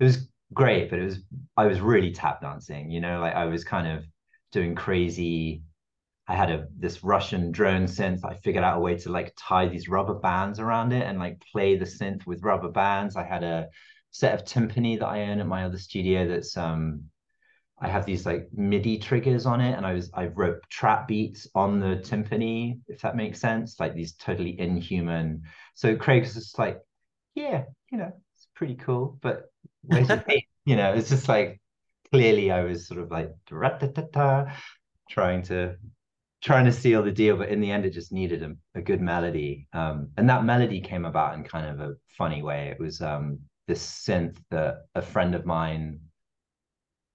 it 0.00 0.04
was 0.04 0.28
great, 0.54 0.88
but 0.88 0.98
it 0.98 1.04
was 1.04 1.18
I 1.56 1.66
was 1.66 1.80
really 1.80 2.12
tap 2.12 2.40
dancing, 2.40 2.90
you 2.90 3.00
know, 3.00 3.20
like 3.20 3.34
I 3.34 3.44
was 3.44 3.64
kind 3.64 3.86
of 3.86 4.04
doing 4.52 4.74
crazy. 4.74 5.62
I 6.28 6.34
had 6.34 6.50
a 6.50 6.66
this 6.78 7.02
Russian 7.02 7.50
drone 7.50 7.84
synth. 7.86 8.24
I 8.24 8.34
figured 8.34 8.62
out 8.62 8.76
a 8.76 8.80
way 8.80 8.96
to 8.98 9.10
like 9.10 9.32
tie 9.38 9.66
these 9.66 9.88
rubber 9.88 10.14
bands 10.14 10.60
around 10.60 10.92
it 10.92 11.06
and 11.06 11.18
like 11.18 11.42
play 11.52 11.76
the 11.76 11.86
synth 11.86 12.26
with 12.26 12.42
rubber 12.42 12.68
bands. 12.68 13.16
I 13.16 13.24
had 13.24 13.42
a 13.42 13.68
set 14.10 14.34
of 14.34 14.44
timpani 14.44 14.98
that 14.98 15.08
I 15.08 15.22
own 15.22 15.40
at 15.40 15.46
my 15.46 15.64
other 15.64 15.78
studio 15.78 16.28
that's 16.28 16.56
um 16.56 17.04
I 17.80 17.88
have 17.88 18.04
these 18.04 18.26
like 18.26 18.48
MIDI 18.52 18.98
triggers 18.98 19.46
on 19.46 19.60
it, 19.60 19.74
and 19.76 19.86
I 19.86 19.94
was 19.94 20.10
I 20.12 20.26
wrote 20.26 20.60
trap 20.68 21.06
beats 21.08 21.46
on 21.54 21.78
the 21.80 21.96
timpani, 21.96 22.80
if 22.88 23.00
that 23.02 23.16
makes 23.16 23.40
sense, 23.40 23.78
like 23.78 23.94
these 23.94 24.14
totally 24.14 24.58
inhuman. 24.58 25.42
So 25.74 25.96
Craig's 25.96 26.34
just 26.34 26.58
like, 26.58 26.80
yeah, 27.34 27.64
you 27.92 27.98
know, 27.98 28.12
it's 28.36 28.48
pretty 28.54 28.74
cool, 28.74 29.18
but 29.22 29.44
where's 29.82 30.08
your 30.08 30.24
You 30.64 30.76
know, 30.76 30.92
it's 30.92 31.08
just 31.08 31.28
like 31.28 31.62
clearly 32.12 32.50
I 32.50 32.64
was 32.64 32.86
sort 32.86 33.00
of 33.00 33.10
like 33.10 33.30
trying 35.08 35.42
to 35.44 35.76
trying 36.42 36.64
to 36.64 36.72
seal 36.72 37.02
the 37.02 37.12
deal, 37.12 37.36
but 37.36 37.48
in 37.48 37.60
the 37.60 37.70
end 37.70 37.84
it 37.84 37.92
just 37.92 38.12
needed 38.12 38.42
a, 38.42 38.54
a 38.74 38.82
good 38.82 39.00
melody. 39.00 39.66
Um, 39.72 40.10
and 40.16 40.28
that 40.28 40.44
melody 40.44 40.80
came 40.80 41.04
about 41.04 41.34
in 41.34 41.44
kind 41.44 41.66
of 41.66 41.80
a 41.80 41.94
funny 42.16 42.42
way. 42.42 42.68
It 42.68 42.80
was 42.80 43.00
um, 43.00 43.40
this 43.66 43.84
synth 43.84 44.36
that 44.50 44.86
a 44.94 45.02
friend 45.02 45.34
of 45.34 45.44
mine 45.44 46.00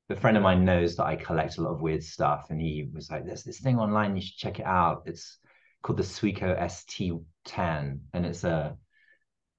a 0.09 0.15
friend 0.15 0.37
of 0.37 0.43
mine 0.43 0.65
knows 0.65 0.95
that 0.95 1.05
I 1.05 1.15
collect 1.15 1.57
a 1.57 1.61
lot 1.61 1.71
of 1.71 1.81
weird 1.81 2.03
stuff, 2.03 2.47
and 2.49 2.61
he 2.61 2.89
was 2.93 3.09
like, 3.09 3.25
"There's 3.25 3.43
this 3.43 3.61
thing 3.61 3.79
online, 3.79 4.15
you 4.15 4.21
should 4.21 4.35
check 4.35 4.59
it 4.59 4.65
out. 4.65 5.03
It's 5.05 5.39
called 5.81 5.97
the 5.97 6.03
Suiko 6.03 6.55
ST10, 6.59 7.99
and 8.13 8.25
it's 8.25 8.43
a 8.43 8.77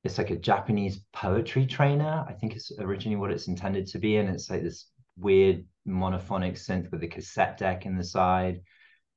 it's 0.04 0.18
like 0.18 0.30
a 0.30 0.36
Japanese 0.36 1.00
poetry 1.12 1.66
trainer. 1.66 2.24
I 2.28 2.34
think 2.34 2.54
it's 2.54 2.70
originally 2.78 3.16
what 3.16 3.30
it's 3.30 3.48
intended 3.48 3.86
to 3.88 3.98
be. 3.98 4.16
And 4.16 4.28
it's 4.28 4.50
like 4.50 4.62
this 4.62 4.86
weird 5.16 5.64
monophonic 5.88 6.52
synth 6.52 6.90
with 6.90 7.02
a 7.02 7.08
cassette 7.08 7.56
deck 7.56 7.86
in 7.86 7.96
the 7.96 8.04
side. 8.04 8.60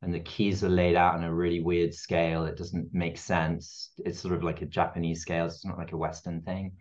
And 0.01 0.13
the 0.13 0.19
keys 0.19 0.63
are 0.63 0.69
laid 0.69 0.95
out 0.95 1.15
on 1.15 1.23
a 1.23 1.33
really 1.33 1.59
weird 1.59 1.93
scale. 1.93 2.45
It 2.45 2.57
doesn't 2.57 2.93
make 2.93 3.17
sense. 3.17 3.91
It's 3.97 4.19
sort 4.19 4.35
of 4.35 4.43
like 4.43 4.61
a 4.61 4.67
Japanese 4.67 5.21
scale. 5.21 5.47
It's 5.47 5.65
not 5.65 5.77
like 5.77 5.91
a 5.91 5.97
Western 5.97 6.41
thing. 6.41 6.73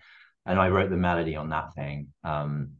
And 0.44 0.58
I 0.60 0.68
wrote 0.68 0.90
the 0.90 0.96
melody 0.96 1.34
on 1.34 1.48
that 1.48 1.74
thing. 1.74 2.08
Um, 2.24 2.72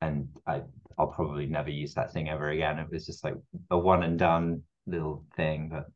and 0.00 0.28
I 0.46 0.62
I'll 0.98 1.06
probably 1.06 1.46
never 1.46 1.70
use 1.70 1.94
that 1.94 2.12
thing 2.12 2.28
ever 2.28 2.50
again. 2.50 2.78
It 2.78 2.88
was 2.90 3.06
just 3.06 3.22
like 3.22 3.34
a 3.70 3.78
one 3.78 4.02
and 4.02 4.18
done 4.18 4.62
little 4.86 5.24
thing. 5.36 5.68
But 5.70 5.86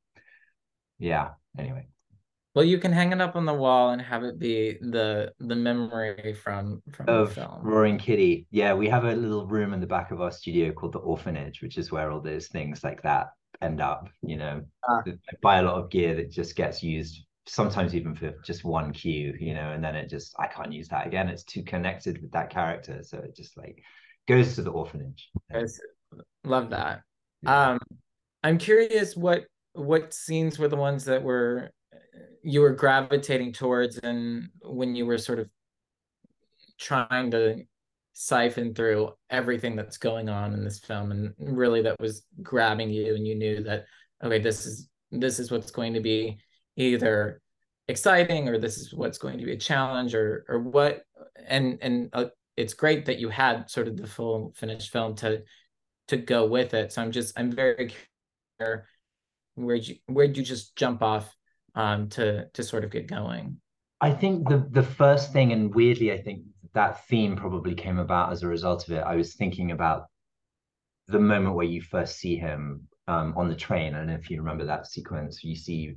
yeah, 0.98 1.30
anyway. 1.58 1.88
Well, 2.54 2.64
you 2.64 2.78
can 2.78 2.92
hang 2.92 3.12
it 3.12 3.20
up 3.20 3.34
on 3.34 3.46
the 3.46 3.54
wall 3.54 3.90
and 3.90 4.00
have 4.00 4.22
it 4.24 4.38
be 4.38 4.78
the 4.80 5.32
the 5.40 5.56
memory 5.56 6.34
from 6.34 6.82
from 6.92 7.08
of 7.08 7.30
the 7.30 7.34
film. 7.34 7.60
Roaring 7.62 7.98
Kitty. 7.98 8.46
Yeah, 8.50 8.74
we 8.74 8.88
have 8.88 9.04
a 9.04 9.14
little 9.14 9.46
room 9.46 9.72
in 9.72 9.80
the 9.80 9.86
back 9.86 10.12
of 10.12 10.20
our 10.20 10.30
studio 10.30 10.70
called 10.72 10.92
the 10.92 10.98
orphanage, 11.00 11.62
which 11.62 11.78
is 11.78 11.90
where 11.90 12.12
all 12.12 12.20
those 12.20 12.48
things 12.48 12.84
like 12.84 13.02
that 13.02 13.28
end 13.62 13.80
up. 13.80 14.08
You 14.22 14.36
know. 14.36 14.62
I 14.88 15.12
buy 15.42 15.58
a 15.58 15.62
lot 15.62 15.78
of 15.82 15.90
gear 15.90 16.14
that 16.16 16.30
just 16.30 16.56
gets 16.56 16.82
used 16.82 17.24
sometimes 17.46 17.94
even 17.94 18.14
for 18.14 18.34
just 18.44 18.64
one 18.64 18.92
cue, 18.92 19.34
you 19.38 19.54
know, 19.54 19.72
and 19.72 19.82
then 19.82 19.96
it 19.96 20.08
just 20.08 20.34
I 20.38 20.46
can't 20.46 20.72
use 20.72 20.88
that 20.88 21.06
again. 21.06 21.28
It's 21.28 21.44
too 21.44 21.62
connected 21.62 22.20
with 22.22 22.32
that 22.32 22.50
character, 22.50 23.02
so 23.02 23.18
it 23.18 23.36
just 23.36 23.56
like 23.56 23.82
goes 24.28 24.54
to 24.54 24.62
the 24.62 24.70
orphanage. 24.70 25.30
Love 26.44 26.70
that. 26.70 27.02
Yeah. 27.42 27.70
Um, 27.72 27.78
I'm 28.42 28.58
curious 28.58 29.16
what 29.16 29.44
what 29.74 30.14
scenes 30.14 30.58
were 30.58 30.68
the 30.68 30.76
ones 30.76 31.04
that 31.06 31.22
were 31.22 31.70
you 32.42 32.60
were 32.60 32.72
gravitating 32.72 33.52
towards 33.52 33.98
and 33.98 34.48
when 34.62 34.94
you 34.94 35.06
were 35.06 35.18
sort 35.18 35.38
of 35.38 35.48
trying 36.78 37.30
to 37.30 37.62
siphon 38.12 38.74
through 38.74 39.10
everything 39.30 39.74
that's 39.74 39.96
going 39.96 40.28
on 40.28 40.52
in 40.52 40.64
this 40.64 40.78
film 40.78 41.12
and 41.12 41.32
really 41.38 41.82
that 41.82 41.98
was 42.00 42.24
grabbing 42.42 42.90
you 42.90 43.14
and 43.14 43.26
you 43.26 43.34
knew 43.34 43.62
that 43.62 43.84
okay 44.22 44.38
this 44.38 44.66
is 44.66 44.88
this 45.10 45.38
is 45.38 45.50
what's 45.50 45.70
going 45.70 45.94
to 45.94 46.00
be 46.00 46.38
either 46.76 47.40
exciting 47.88 48.48
or 48.48 48.58
this 48.58 48.78
is 48.78 48.92
what's 48.94 49.18
going 49.18 49.38
to 49.38 49.44
be 49.44 49.52
a 49.52 49.56
challenge 49.56 50.14
or 50.14 50.44
or 50.48 50.60
what 50.60 51.02
and 51.46 51.78
and 51.82 52.10
uh, 52.12 52.26
it's 52.56 52.74
great 52.74 53.06
that 53.06 53.18
you 53.18 53.28
had 53.28 53.68
sort 53.70 53.88
of 53.88 53.96
the 53.96 54.06
full 54.06 54.52
finished 54.56 54.92
film 54.92 55.14
to 55.14 55.42
to 56.08 56.16
go 56.16 56.46
with 56.46 56.74
it. 56.74 56.92
So 56.92 57.02
i'm 57.02 57.12
just 57.12 57.38
i'm 57.38 57.50
very 57.50 57.92
curious 58.58 58.86
where'd 59.54 59.86
you 59.86 59.96
where'd 60.06 60.36
you 60.36 60.42
just 60.42 60.76
jump 60.76 61.02
off 61.02 61.34
um 61.74 62.08
to 62.10 62.46
to 62.52 62.62
sort 62.62 62.84
of 62.84 62.90
get 62.90 63.06
going? 63.06 63.58
I 64.00 64.10
think 64.10 64.48
the 64.48 64.66
the 64.70 64.82
first 64.82 65.32
thing, 65.32 65.52
and 65.52 65.74
weirdly, 65.74 66.12
I 66.12 66.20
think 66.20 66.42
that 66.74 67.06
theme 67.06 67.36
probably 67.36 67.74
came 67.74 67.98
about 67.98 68.32
as 68.32 68.42
a 68.42 68.48
result 68.48 68.88
of 68.88 68.94
it. 68.94 69.00
I 69.00 69.16
was 69.16 69.34
thinking 69.34 69.72
about 69.72 70.06
the 71.08 71.18
moment 71.18 71.54
where 71.54 71.66
you 71.66 71.82
first 71.82 72.16
see 72.16 72.36
him 72.36 72.88
um, 73.08 73.34
on 73.36 73.48
the 73.48 73.54
train. 73.54 73.92
Know 73.92 74.14
if 74.14 74.30
you 74.30 74.38
remember 74.38 74.64
that 74.64 74.86
sequence. 74.86 75.44
You 75.44 75.56
see 75.56 75.94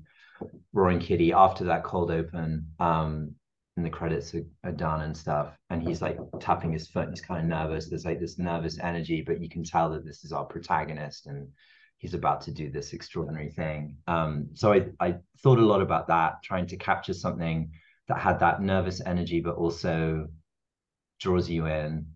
Roaring 0.73 0.99
Kitty 0.99 1.31
after 1.31 1.63
that 1.65 1.83
cold 1.83 2.11
open, 2.11 2.67
um, 2.79 3.35
and 3.77 3.85
the 3.85 3.89
credits 3.89 4.33
are, 4.33 4.45
are 4.63 4.71
done 4.71 5.01
and 5.01 5.15
stuff, 5.15 5.57
and 5.69 5.81
he's 5.81 6.01
like 6.01 6.17
tapping 6.39 6.71
his 6.71 6.87
foot. 6.87 7.07
And 7.07 7.13
he's 7.13 7.25
kind 7.25 7.41
of 7.41 7.47
nervous. 7.47 7.89
There's 7.89 8.05
like 8.05 8.19
this 8.19 8.37
nervous 8.37 8.79
energy, 8.79 9.21
but 9.21 9.41
you 9.41 9.49
can 9.49 9.63
tell 9.63 9.89
that 9.91 10.05
this 10.05 10.23
is 10.23 10.31
our 10.31 10.45
protagonist 10.45 11.27
and 11.27 11.47
he's 11.97 12.13
about 12.13 12.41
to 12.41 12.51
do 12.51 12.69
this 12.69 12.93
extraordinary 12.93 13.49
thing. 13.49 13.97
Um, 14.07 14.49
so 14.53 14.73
I 14.73 14.87
I 14.99 15.15
thought 15.41 15.59
a 15.59 15.65
lot 15.65 15.81
about 15.81 16.07
that, 16.07 16.43
trying 16.43 16.67
to 16.67 16.77
capture 16.77 17.13
something 17.13 17.71
that 18.07 18.19
had 18.19 18.39
that 18.39 18.61
nervous 18.61 19.01
energy, 19.05 19.39
but 19.39 19.55
also 19.55 20.27
draws 21.19 21.49
you 21.49 21.65
in. 21.65 22.07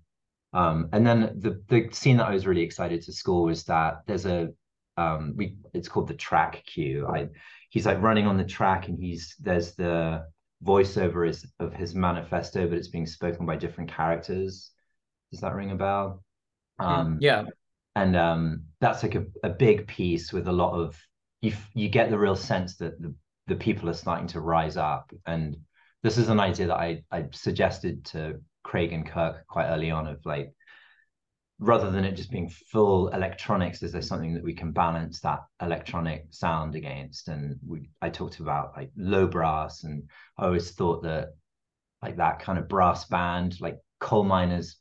Um, 0.53 0.89
and 0.93 1.05
then 1.05 1.39
the 1.39 1.61
the 1.67 1.89
scene 1.91 2.17
that 2.17 2.27
I 2.27 2.33
was 2.33 2.47
really 2.47 2.61
excited 2.61 3.01
to 3.03 3.13
score 3.13 3.43
was 3.43 3.63
that 3.65 4.01
there's 4.07 4.25
a 4.25 4.49
um, 4.97 5.33
we 5.37 5.57
it's 5.73 5.87
called 5.87 6.07
the 6.07 6.15
track 6.15 6.63
cue. 6.65 7.07
I 7.07 7.29
he's 7.69 7.85
like 7.85 8.01
running 8.01 8.27
on 8.27 8.37
the 8.37 8.43
track 8.43 8.87
and 8.87 8.97
he's 8.99 9.35
there's 9.39 9.75
the 9.75 10.25
voiceover 10.63 11.27
is 11.27 11.45
of 11.59 11.73
his 11.73 11.95
manifesto, 11.95 12.67
but 12.67 12.77
it's 12.77 12.87
being 12.87 13.05
spoken 13.05 13.45
by 13.45 13.55
different 13.55 13.91
characters. 13.91 14.71
Does 15.31 15.41
that 15.41 15.53
ring 15.53 15.71
a 15.71 15.75
bell? 15.75 16.23
Um, 16.79 17.17
yeah 17.21 17.43
and 17.95 18.15
um, 18.15 18.63
that's 18.79 19.03
like 19.03 19.15
a, 19.15 19.25
a 19.43 19.49
big 19.49 19.87
piece 19.87 20.31
with 20.31 20.47
a 20.47 20.51
lot 20.51 20.73
of 20.73 20.97
you 21.41 21.53
you 21.73 21.89
get 21.89 22.09
the 22.09 22.17
real 22.17 22.35
sense 22.35 22.77
that 22.77 23.01
the, 23.01 23.13
the 23.47 23.55
people 23.55 23.89
are 23.89 23.93
starting 23.93 24.27
to 24.27 24.39
rise 24.39 24.77
up 24.77 25.11
and 25.25 25.57
this 26.01 26.17
is 26.17 26.29
an 26.29 26.39
idea 26.39 26.67
that 26.67 26.77
I, 26.77 27.03
I 27.11 27.25
suggested 27.33 28.05
to 28.05 28.39
Craig 28.69 28.93
and 28.93 29.03
Kirk 29.03 29.47
quite 29.47 29.67
early 29.67 29.89
on 29.89 30.05
of 30.05 30.23
like 30.25 30.53
rather 31.57 31.89
than 31.89 32.05
it 32.05 32.11
just 32.11 32.29
being 32.29 32.51
full 32.71 33.07
electronics 33.07 33.81
is 33.81 33.91
there 33.91 34.01
something 34.03 34.35
that 34.35 34.43
we 34.43 34.53
can 34.53 34.71
balance 34.71 35.19
that 35.21 35.39
electronic 35.59 36.27
sound 36.29 36.75
against? 36.75 37.29
And 37.29 37.55
we 37.67 37.89
I 37.99 38.09
talked 38.09 38.39
about 38.39 38.73
like 38.77 38.91
low 38.95 39.25
brass 39.25 39.85
and 39.85 40.03
I 40.37 40.45
always 40.45 40.69
thought 40.69 41.01
that 41.01 41.29
like 42.03 42.17
that 42.17 42.41
kind 42.41 42.59
of 42.59 42.69
brass 42.69 43.05
band 43.05 43.59
like 43.59 43.79
coal 43.99 44.23
miners 44.23 44.77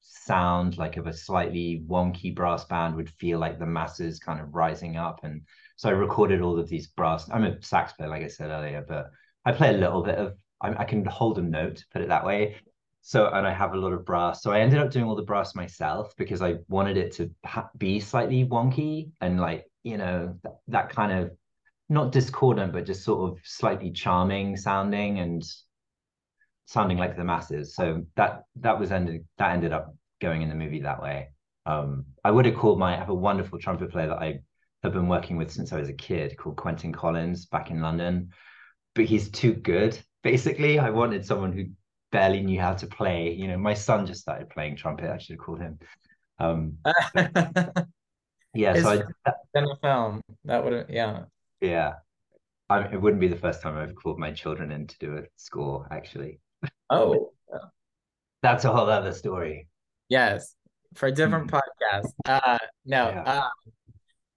sound 0.00 0.76
like 0.76 0.96
of 0.96 1.06
a 1.06 1.12
slightly 1.12 1.84
wonky 1.86 2.34
brass 2.34 2.64
band 2.64 2.96
would 2.96 3.10
feel 3.10 3.38
like 3.38 3.60
the 3.60 3.66
masses 3.66 4.18
kind 4.18 4.40
of 4.40 4.52
rising 4.52 4.96
up. 4.96 5.20
And 5.22 5.42
so 5.76 5.88
I 5.88 5.92
recorded 5.92 6.40
all 6.40 6.58
of 6.58 6.68
these 6.68 6.88
brass 6.88 7.30
I'm 7.30 7.44
a 7.44 7.62
sax 7.62 7.92
player 7.92 8.10
like 8.10 8.24
I 8.24 8.28
said 8.28 8.50
earlier 8.50 8.84
but 8.88 9.12
I 9.46 9.52
play 9.52 9.72
a 9.72 9.78
little 9.78 10.02
bit 10.02 10.18
of 10.18 10.34
I, 10.60 10.74
I 10.82 10.84
can 10.84 11.04
hold 11.04 11.38
a 11.38 11.42
note 11.42 11.84
put 11.92 12.02
it 12.02 12.08
that 12.08 12.26
way 12.26 12.56
so 13.06 13.26
and 13.26 13.46
I 13.46 13.52
have 13.52 13.74
a 13.74 13.76
lot 13.76 13.92
of 13.92 14.04
brass 14.04 14.42
so 14.42 14.50
I 14.50 14.60
ended 14.60 14.80
up 14.80 14.90
doing 14.90 15.04
all 15.04 15.14
the 15.14 15.22
brass 15.22 15.54
myself 15.54 16.14
because 16.16 16.42
I 16.42 16.56
wanted 16.68 16.96
it 16.96 17.12
to 17.12 17.30
be 17.78 18.00
slightly 18.00 18.44
wonky 18.44 19.10
and 19.20 19.40
like 19.40 19.66
you 19.82 19.98
know 19.98 20.36
that, 20.42 20.56
that 20.68 20.90
kind 20.90 21.12
of 21.12 21.30
not 21.88 22.12
discordant 22.12 22.72
but 22.72 22.86
just 22.86 23.04
sort 23.04 23.30
of 23.30 23.38
slightly 23.44 23.90
charming 23.92 24.56
sounding 24.56 25.20
and 25.20 25.44
sounding 26.66 26.98
like 26.98 27.16
the 27.16 27.24
masses. 27.24 27.74
So 27.74 28.04
that 28.16 28.44
that 28.56 28.78
was 28.78 28.90
ended 28.90 29.24
that 29.38 29.52
ended 29.52 29.72
up 29.72 29.94
going 30.20 30.42
in 30.42 30.48
the 30.48 30.54
movie 30.54 30.80
that 30.82 31.02
way. 31.02 31.28
Um, 31.66 32.06
I 32.22 32.30
would 32.30 32.46
have 32.46 32.56
called 32.56 32.78
my 32.78 32.94
I 32.94 32.98
have 32.98 33.08
a 33.08 33.14
wonderful 33.14 33.58
trumpet 33.58 33.90
player 33.90 34.08
that 34.08 34.18
I 34.18 34.40
have 34.82 34.92
been 34.92 35.08
working 35.08 35.36
with 35.36 35.50
since 35.50 35.72
I 35.72 35.78
was 35.78 35.88
a 35.88 35.94
kid 35.94 36.36
called 36.36 36.56
Quentin 36.56 36.92
Collins 36.92 37.46
back 37.46 37.70
in 37.70 37.80
London, 37.80 38.30
but 38.94 39.06
he's 39.06 39.30
too 39.30 39.54
good. 39.54 39.98
Basically, 40.22 40.78
I 40.78 40.90
wanted 40.90 41.24
someone 41.24 41.52
who 41.52 41.66
barely 42.14 42.40
knew 42.40 42.60
how 42.60 42.72
to 42.74 42.86
play. 42.86 43.34
You 43.34 43.48
know, 43.48 43.58
my 43.58 43.74
son 43.74 44.06
just 44.06 44.20
started 44.22 44.48
playing 44.48 44.76
trumpet. 44.76 45.10
I 45.10 45.18
should 45.18 45.34
have 45.36 45.44
called 45.44 45.60
him. 45.60 45.78
Um, 46.38 46.78
yeah, 48.54 48.80
so 48.80 48.88
I, 48.88 49.02
that, 49.52 49.66
film 49.82 50.20
that 50.44 50.64
would 50.64 50.86
yeah 50.88 51.24
yeah, 51.60 51.94
I, 52.70 52.84
it 52.94 53.00
wouldn't 53.00 53.20
be 53.20 53.28
the 53.28 53.36
first 53.36 53.62
time 53.62 53.76
I've 53.76 53.94
called 53.94 54.18
my 54.18 54.32
children 54.32 54.70
in 54.70 54.86
to 54.86 54.98
do 54.98 55.16
a 55.18 55.22
score. 55.36 55.86
Actually, 55.90 56.40
oh 56.88 57.32
that's 58.42 58.64
a 58.64 58.72
whole 58.72 58.88
other 58.88 59.12
story. 59.12 59.68
yes 60.08 60.54
for 60.94 61.06
a 61.06 61.12
different 61.12 61.50
podcast 61.50 62.12
uh 62.28 62.58
no 62.84 63.10
Yeah. 63.10 63.22
uh, 63.26 63.48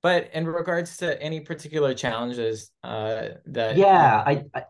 but 0.01 0.29
in 0.33 0.47
regards 0.47 0.97
to 0.97 1.21
any 1.21 1.39
particular 1.41 1.93
challenges 1.93 2.71
uh 2.83 3.37
that 3.45 3.77
yeah 3.77 4.23
I, 4.25 4.43
I 4.55 4.63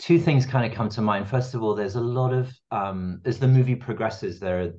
two 0.00 0.18
things 0.18 0.44
kind 0.44 0.68
of 0.68 0.76
come 0.76 0.88
to 0.88 1.00
mind. 1.00 1.28
First 1.28 1.54
of 1.54 1.62
all 1.62 1.76
there's 1.76 1.94
a 1.94 2.00
lot 2.00 2.32
of 2.32 2.52
um 2.72 3.20
as 3.24 3.38
the 3.38 3.48
movie 3.48 3.76
progresses 3.76 4.40
there 4.40 4.62
are 4.62 4.70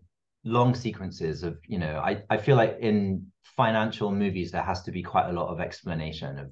long 0.43 0.73
sequences 0.73 1.43
of 1.43 1.55
you 1.67 1.77
know 1.77 2.01
i 2.03 2.19
i 2.31 2.35
feel 2.35 2.55
like 2.55 2.75
in 2.79 3.23
financial 3.55 4.11
movies 4.11 4.51
there 4.51 4.63
has 4.63 4.81
to 4.81 4.91
be 4.91 5.03
quite 5.03 5.29
a 5.29 5.31
lot 5.31 5.49
of 5.49 5.59
explanation 5.59 6.39
of 6.39 6.51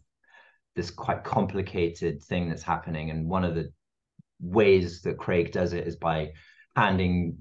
this 0.76 0.92
quite 0.92 1.24
complicated 1.24 2.24
thing 2.24 2.48
that's 2.48 2.64
happening. 2.64 3.10
And 3.10 3.28
one 3.28 3.44
of 3.44 3.56
the 3.56 3.72
ways 4.40 5.02
that 5.02 5.18
craig 5.18 5.52
does 5.52 5.74
it 5.74 5.88
is 5.88 5.96
by 5.96 6.32
handing 6.76 7.36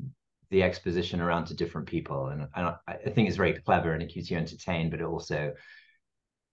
the 0.50 0.62
exposition 0.62 1.20
around 1.20 1.44
to 1.46 1.54
different 1.54 1.86
people. 1.86 2.28
And, 2.28 2.48
and 2.56 2.66
I, 2.66 2.74
I 2.88 3.10
think 3.10 3.28
it's 3.28 3.36
very 3.36 3.52
clever 3.52 3.92
and 3.92 4.02
it 4.02 4.08
keeps 4.08 4.30
you 4.30 4.36
entertained 4.36 4.90
but 4.90 5.00
it 5.00 5.06
also 5.06 5.52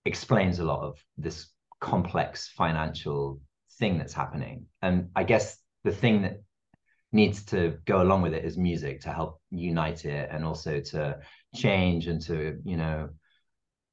explains 0.04 0.58
a 0.58 0.64
lot 0.64 0.82
of 0.82 0.98
this 1.16 1.48
complex 1.80 2.48
financial 2.48 3.40
thing 3.78 3.98
that's 3.98 4.14
happening. 4.14 4.66
And 4.82 5.10
I 5.14 5.24
guess 5.24 5.58
the 5.84 5.92
thing 5.92 6.22
that 6.22 6.42
needs 7.12 7.44
to 7.46 7.78
go 7.84 8.02
along 8.02 8.22
with 8.22 8.34
it 8.34 8.44
is 8.44 8.58
music 8.58 9.00
to 9.02 9.12
help 9.12 9.40
unite 9.50 10.04
it 10.04 10.28
and 10.30 10.44
also 10.44 10.80
to 10.80 11.18
change 11.54 12.06
and 12.08 12.20
to, 12.22 12.58
you 12.64 12.76
know, 12.76 13.08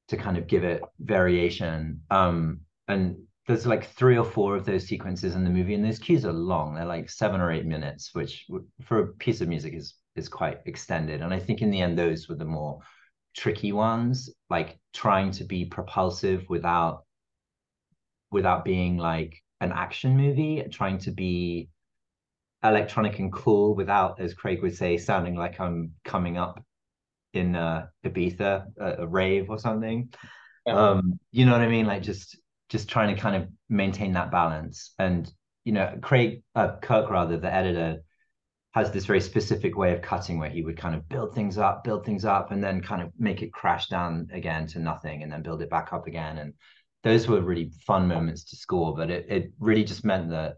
to 0.08 0.16
kind 0.16 0.36
of 0.36 0.46
give 0.46 0.64
it 0.64 0.82
variation. 0.98 2.02
Um, 2.10 2.60
and 2.88 3.16
there's 3.46 3.66
like 3.66 3.90
three 3.90 4.16
or 4.16 4.24
four 4.24 4.56
of 4.56 4.64
those 4.64 4.86
sequences 4.86 5.34
in 5.34 5.44
the 5.44 5.50
movie, 5.50 5.74
and 5.74 5.84
those 5.84 5.98
cues 5.98 6.24
are 6.24 6.32
long. 6.32 6.74
They're 6.74 6.84
like 6.84 7.10
seven 7.10 7.40
or 7.40 7.50
eight 7.52 7.66
minutes, 7.66 8.10
which 8.14 8.46
for 8.82 8.98
a 9.00 9.06
piece 9.14 9.40
of 9.40 9.48
music 9.48 9.74
is 9.74 9.94
is 10.16 10.28
quite 10.28 10.60
extended. 10.66 11.20
And 11.22 11.34
I 11.34 11.40
think 11.40 11.60
in 11.60 11.70
the 11.70 11.80
end, 11.80 11.98
those 11.98 12.28
were 12.28 12.36
the 12.36 12.44
more 12.44 12.80
tricky 13.36 13.72
ones, 13.72 14.30
like 14.48 14.78
trying 14.92 15.32
to 15.32 15.44
be 15.44 15.64
propulsive 15.64 16.44
without 16.48 17.04
without 18.30 18.64
being 18.64 18.96
like 18.96 19.42
an 19.64 19.72
action 19.72 20.16
movie, 20.16 20.64
trying 20.70 20.98
to 20.98 21.10
be 21.10 21.68
electronic 22.62 23.18
and 23.18 23.32
cool 23.32 23.74
without, 23.74 24.20
as 24.20 24.34
Craig 24.34 24.62
would 24.62 24.76
say, 24.76 24.96
sounding 24.96 25.34
like 25.34 25.60
I'm 25.60 25.92
coming 26.04 26.38
up 26.38 26.62
in 27.32 27.56
uh, 27.56 27.86
Ibiza, 28.04 28.66
a, 28.78 29.02
a 29.02 29.06
rave 29.06 29.50
or 29.50 29.58
something. 29.58 30.12
Yeah. 30.66 30.90
Um, 30.90 31.18
you 31.30 31.44
know 31.44 31.52
what 31.52 31.60
I 31.60 31.68
mean? 31.68 31.86
Like 31.86 32.02
just 32.02 32.38
just 32.70 32.88
trying 32.88 33.14
to 33.14 33.20
kind 33.20 33.36
of 33.36 33.48
maintain 33.68 34.12
that 34.12 34.30
balance. 34.30 34.94
And 34.98 35.30
you 35.64 35.72
know, 35.72 35.98
Craig 36.00 36.42
uh, 36.54 36.76
Kirk 36.80 37.10
rather, 37.10 37.36
the 37.36 37.52
editor, 37.52 38.02
has 38.72 38.90
this 38.90 39.04
very 39.04 39.20
specific 39.20 39.76
way 39.76 39.92
of 39.92 40.02
cutting 40.02 40.38
where 40.38 40.50
he 40.50 40.62
would 40.62 40.76
kind 40.76 40.94
of 40.94 41.08
build 41.08 41.34
things 41.34 41.58
up, 41.58 41.84
build 41.84 42.04
things 42.04 42.24
up, 42.24 42.50
and 42.50 42.62
then 42.62 42.80
kind 42.80 43.02
of 43.02 43.10
make 43.18 43.42
it 43.42 43.52
crash 43.52 43.88
down 43.88 44.28
again 44.32 44.66
to 44.66 44.78
nothing 44.78 45.22
and 45.22 45.30
then 45.30 45.42
build 45.42 45.62
it 45.62 45.70
back 45.70 45.92
up 45.92 46.06
again. 46.06 46.38
And 46.38 46.54
those 47.04 47.28
were 47.28 47.42
really 47.42 47.70
fun 47.86 48.08
moments 48.08 48.44
to 48.44 48.56
score, 48.56 48.96
but 48.96 49.10
it, 49.10 49.26
it 49.28 49.52
really 49.60 49.84
just 49.84 50.04
meant 50.04 50.30
that 50.30 50.56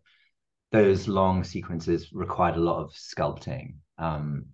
those 0.71 1.09
long 1.09 1.43
sequences 1.43 2.13
required 2.13 2.57
a 2.57 2.61
lot 2.61 2.83
of 2.83 2.93
sculpting. 2.93 3.75
Um, 3.99 4.47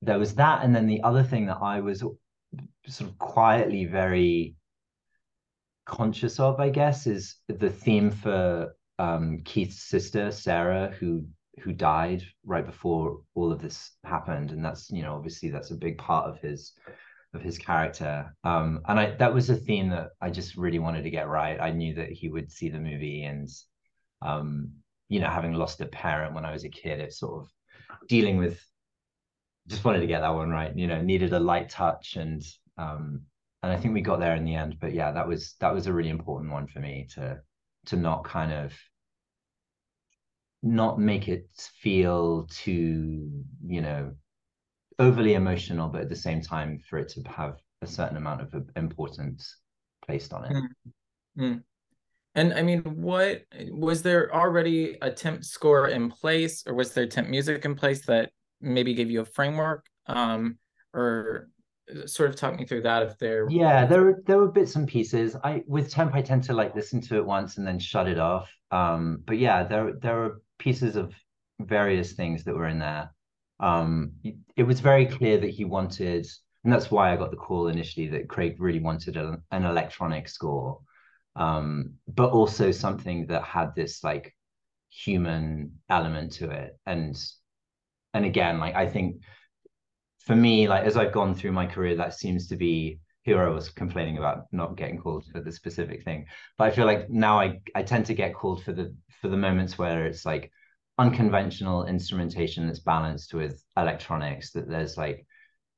there 0.00 0.18
was 0.18 0.36
that, 0.36 0.62
and 0.64 0.74
then 0.74 0.86
the 0.86 1.02
other 1.02 1.24
thing 1.24 1.46
that 1.46 1.58
I 1.60 1.80
was 1.80 2.00
sort 2.00 3.10
of 3.10 3.18
quietly 3.18 3.84
very 3.84 4.54
conscious 5.86 6.38
of, 6.38 6.60
I 6.60 6.70
guess, 6.70 7.08
is 7.08 7.34
the 7.48 7.70
theme 7.70 8.12
for 8.12 8.76
um, 9.00 9.42
Keith's 9.44 9.82
sister 9.82 10.30
Sarah, 10.30 10.94
who 10.98 11.26
who 11.60 11.72
died 11.72 12.22
right 12.46 12.64
before 12.64 13.18
all 13.34 13.50
of 13.50 13.60
this 13.60 13.90
happened, 14.04 14.52
and 14.52 14.64
that's 14.64 14.88
you 14.90 15.02
know 15.02 15.16
obviously 15.16 15.50
that's 15.50 15.72
a 15.72 15.76
big 15.76 15.98
part 15.98 16.28
of 16.28 16.38
his 16.38 16.74
of 17.34 17.42
his 17.42 17.58
character. 17.58 18.34
Um, 18.44 18.80
and 18.86 18.98
I 18.98 19.10
that 19.16 19.34
was 19.34 19.50
a 19.50 19.56
theme 19.56 19.90
that 19.90 20.10
I 20.20 20.30
just 20.30 20.56
really 20.56 20.78
wanted 20.78 21.02
to 21.02 21.10
get 21.10 21.28
right. 21.28 21.60
I 21.60 21.70
knew 21.70 21.94
that 21.94 22.10
he 22.10 22.28
would 22.28 22.50
see 22.50 22.68
the 22.68 22.80
movie, 22.80 23.24
and 23.24 23.48
um, 24.22 24.72
you 25.08 25.20
know, 25.20 25.28
having 25.28 25.54
lost 25.54 25.80
a 25.80 25.86
parent 25.86 26.34
when 26.34 26.44
I 26.44 26.52
was 26.52 26.64
a 26.64 26.68
kid, 26.70 27.00
it's 27.00 27.18
sort 27.18 27.42
of 27.42 27.48
dealing 28.08 28.38
with. 28.38 28.60
Just 29.66 29.84
wanted 29.84 30.00
to 30.00 30.06
get 30.06 30.20
that 30.20 30.34
one 30.34 30.50
right. 30.50 30.74
You 30.74 30.86
know, 30.86 31.02
needed 31.02 31.32
a 31.32 31.40
light 31.40 31.68
touch, 31.68 32.16
and 32.16 32.42
um, 32.78 33.22
and 33.62 33.72
I 33.72 33.76
think 33.76 33.94
we 33.94 34.00
got 34.00 34.20
there 34.20 34.36
in 34.36 34.44
the 34.44 34.54
end. 34.54 34.76
But 34.80 34.94
yeah, 34.94 35.12
that 35.12 35.28
was 35.28 35.54
that 35.60 35.74
was 35.74 35.86
a 35.86 35.92
really 35.92 36.10
important 36.10 36.52
one 36.52 36.66
for 36.66 36.80
me 36.80 37.06
to 37.14 37.40
to 37.86 37.96
not 37.96 38.24
kind 38.24 38.52
of 38.52 38.72
not 40.62 40.98
make 40.98 41.28
it 41.28 41.48
feel 41.80 42.46
too 42.50 43.44
you 43.64 43.80
know 43.80 44.12
overly 44.98 45.34
emotional 45.34 45.88
but 45.88 46.02
at 46.02 46.08
the 46.08 46.16
same 46.16 46.40
time 46.40 46.80
for 46.88 46.98
it 46.98 47.08
to 47.08 47.22
have 47.28 47.58
a 47.82 47.86
certain 47.86 48.16
amount 48.16 48.40
of 48.40 48.54
importance 48.76 49.58
placed 50.04 50.32
on 50.32 50.44
it. 50.44 50.52
Mm-hmm. 51.38 51.58
and 52.34 52.54
i 52.54 52.62
mean 52.62 52.80
what 52.82 53.42
was 53.70 54.02
there 54.02 54.34
already 54.34 54.96
a 55.02 55.10
temp 55.10 55.44
score 55.44 55.88
in 55.88 56.10
place 56.10 56.64
or 56.66 56.74
was 56.74 56.92
there 56.92 57.06
temp 57.06 57.28
music 57.28 57.64
in 57.64 57.74
place 57.76 58.04
that 58.06 58.30
maybe 58.60 58.94
gave 58.94 59.10
you 59.10 59.20
a 59.20 59.24
framework? 59.24 59.86
Um 60.06 60.58
or 60.94 61.48
sort 62.06 62.28
of 62.28 62.36
talk 62.36 62.58
me 62.58 62.66
through 62.66 62.82
that 62.82 63.02
if 63.02 63.18
there 63.18 63.48
yeah 63.50 63.86
there 63.86 64.02
were 64.02 64.22
there 64.26 64.38
were 64.38 64.50
bits 64.50 64.76
and 64.76 64.88
pieces. 64.88 65.36
I 65.44 65.62
with 65.66 65.90
temp 65.90 66.14
i 66.14 66.22
tend 66.22 66.44
to 66.44 66.54
like 66.54 66.74
listen 66.74 67.00
to 67.02 67.16
it 67.16 67.24
once 67.24 67.56
and 67.58 67.66
then 67.66 67.78
shut 67.78 68.08
it 68.08 68.18
off. 68.18 68.50
Um 68.70 69.22
but 69.24 69.38
yeah 69.38 69.64
there 69.64 69.92
there 69.92 70.22
are 70.24 70.42
pieces 70.58 70.96
of 70.96 71.14
various 71.60 72.12
things 72.12 72.44
that 72.44 72.54
were 72.54 72.68
in 72.68 72.78
there 72.78 73.10
um 73.60 74.12
it 74.56 74.62
was 74.62 74.80
very 74.80 75.06
clear 75.06 75.38
that 75.38 75.50
he 75.50 75.64
wanted 75.64 76.26
and 76.64 76.72
that's 76.72 76.90
why 76.90 77.12
i 77.12 77.16
got 77.16 77.30
the 77.30 77.36
call 77.36 77.68
initially 77.68 78.06
that 78.08 78.28
craig 78.28 78.56
really 78.58 78.80
wanted 78.80 79.16
a, 79.16 79.38
an 79.50 79.64
electronic 79.64 80.28
score 80.28 80.78
um 81.36 81.94
but 82.06 82.30
also 82.30 82.70
something 82.70 83.26
that 83.26 83.42
had 83.42 83.74
this 83.74 84.04
like 84.04 84.34
human 84.90 85.72
element 85.90 86.32
to 86.32 86.50
it 86.50 86.78
and 86.86 87.20
and 88.14 88.24
again 88.24 88.58
like 88.58 88.74
i 88.74 88.86
think 88.86 89.16
for 90.28 90.36
me, 90.36 90.68
like 90.68 90.84
as 90.84 90.98
I've 90.98 91.12
gone 91.12 91.34
through 91.34 91.52
my 91.52 91.66
career, 91.66 91.96
that 91.96 92.12
seems 92.12 92.46
to 92.48 92.56
be 92.56 93.00
here 93.22 93.42
I 93.42 93.48
was 93.48 93.70
complaining 93.70 94.18
about 94.18 94.44
not 94.52 94.76
getting 94.76 94.98
called 94.98 95.24
for 95.32 95.40
the 95.40 95.50
specific 95.50 96.04
thing. 96.04 96.26
But 96.58 96.64
I 96.64 96.70
feel 96.70 96.84
like 96.84 97.08
now 97.08 97.40
I 97.40 97.60
I 97.74 97.82
tend 97.82 98.06
to 98.06 98.14
get 98.14 98.34
called 98.34 98.62
for 98.62 98.72
the 98.72 98.94
for 99.22 99.28
the 99.28 99.38
moments 99.38 99.78
where 99.78 100.06
it's 100.06 100.26
like 100.26 100.52
unconventional 100.98 101.86
instrumentation 101.86 102.66
that's 102.66 102.80
balanced 102.80 103.34
with 103.34 103.64
electronics, 103.76 104.52
that 104.52 104.68
there's 104.68 104.96
like 104.96 105.26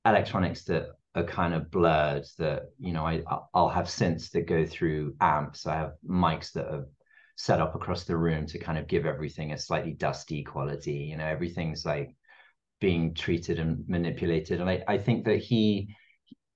electronics 0.07 0.65
that 0.65 0.89
are 1.15 1.25
kind 1.25 1.55
of 1.55 1.71
blurred 1.71 2.25
that 2.39 2.63
you 2.79 2.93
know 2.93 3.05
I 3.05 3.23
I'll 3.53 3.69
have 3.69 3.87
synths 3.87 4.31
that 4.31 4.47
go 4.47 4.65
through 4.65 5.17
amps. 5.21 5.67
I 5.67 5.77
have 5.77 5.93
mics 6.09 6.53
that 6.53 6.67
are 6.67 6.87
set 7.37 7.61
up 7.61 7.75
across 7.75 8.05
the 8.05 8.17
room 8.17 8.47
to 8.47 8.59
kind 8.59 8.79
of 8.79 8.87
give 8.87 9.07
everything 9.07 9.53
a 9.53 9.59
slightly 9.59 9.93
dusty 9.93 10.45
quality. 10.45 11.09
You 11.11 11.17
know, 11.17 11.27
everything's 11.27 11.87
like 11.87 12.15
being 12.81 13.15
treated 13.15 13.59
and 13.59 13.85
manipulated. 13.89 14.61
And 14.61 14.69
I, 14.69 14.83
I 14.89 14.99
think 14.99 15.25
that 15.27 15.39
he, 15.39 15.95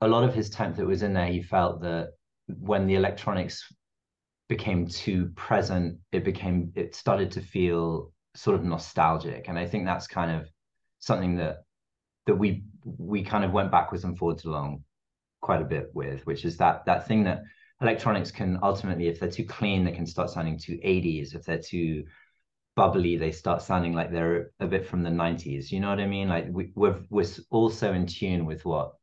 a 0.00 0.09
lot 0.09 0.24
of 0.24 0.35
his 0.35 0.50
temp 0.50 0.77
that 0.77 0.87
was 0.87 1.03
in 1.03 1.14
there, 1.14 1.27
he 1.27 1.42
felt 1.42 1.83
that 1.83 2.09
when 2.48 2.87
the 2.87 2.96
electronics 2.96 3.64
became 4.48 4.87
too 4.87 5.33
present, 5.37 5.98
it 6.12 6.24
became, 6.24 6.72
it 6.74 6.94
started 6.94 7.31
to 7.33 7.40
feel 7.40 8.12
sort 8.35 8.57
of 8.57 8.64
nostalgic. 8.64 9.49
And 9.49 9.59
I 9.59 9.66
think 9.66 9.85
that's 9.85 10.07
kind 10.07 10.31
of 10.31 10.49
something 10.99 11.37
that, 11.37 11.64
that 12.27 12.37
we, 12.37 12.64
we 12.85 13.23
kind 13.23 13.44
of 13.44 13.53
went 13.53 13.70
backwards 13.70 14.05
and 14.05 14.16
forwards 14.18 14.44
along 14.44 14.85
quite 15.40 15.62
a 15.62 15.66
bit 15.66 15.90
with, 15.94 16.27
which 16.27 16.44
is 16.44 16.57
that, 16.59 16.85
that 16.87 17.07
thing 17.07 17.25
that 17.25 17.42
electronics 17.81 18.31
can 18.31 18.59
ultimately, 18.62 19.09
if 19.09 19.20
they're 19.20 19.31
too 19.31 19.44
clean, 19.44 19.85
they 19.85 19.92
can 19.92 20.07
start 20.07 20.31
sounding 20.31 20.59
too 20.59 20.79
80s. 20.85 21.35
If 21.35 21.44
they're 21.44 21.59
too 21.59 22.05
bubbly 22.77 23.16
they 23.16 23.31
start 23.31 23.62
sounding 23.62 23.92
like 23.92 24.11
they're 24.11 24.51
a 24.61 24.66
bit 24.66 24.87
from 24.87 25.03
the 25.03 25.11
90s 25.11 25.70
you 25.70 25.81
know 25.81 25.90
what 25.90 26.01
i 26.01 26.07
mean 26.07 26.29
like 26.29 26.47
we, 26.51 26.70
we're 26.75 27.01
we're 27.11 27.27
also 27.51 27.92
in 27.92 28.07
tune 28.07 28.44
with 28.44 28.64
what 28.64 28.94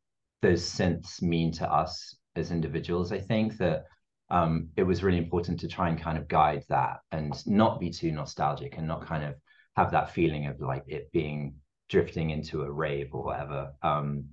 those 0.41 0.62
synths 0.62 1.22
mean 1.22 1.52
to 1.52 1.72
us 1.72 2.17
as 2.36 2.52
individuals 2.52 3.12
i 3.12 3.20
think 3.20 3.58
that 3.58 3.86
um, 4.32 4.70
it 4.78 4.84
was 4.84 5.04
really 5.04 5.17
important 5.17 5.60
to 5.60 5.67
try 5.67 5.89
and 5.89 6.02
kind 6.02 6.17
of 6.17 6.28
guide 6.28 6.63
that 6.70 7.02
and 7.12 7.36
not 7.46 7.80
be 7.80 7.89
too 7.89 8.12
nostalgic 8.12 8.78
and 8.78 8.88
not 8.88 9.06
kind 9.06 9.24
of 9.24 9.36
have 9.76 9.91
that 9.91 10.12
feeling 10.12 10.48
of 10.48 10.60
like 10.60 10.84
it 10.88 11.12
being 11.12 11.56
drifting 11.89 12.30
into 12.30 12.63
a 12.63 12.72
rave 12.72 13.10
or 13.13 13.24
whatever 13.24 13.72
um, 13.84 14.26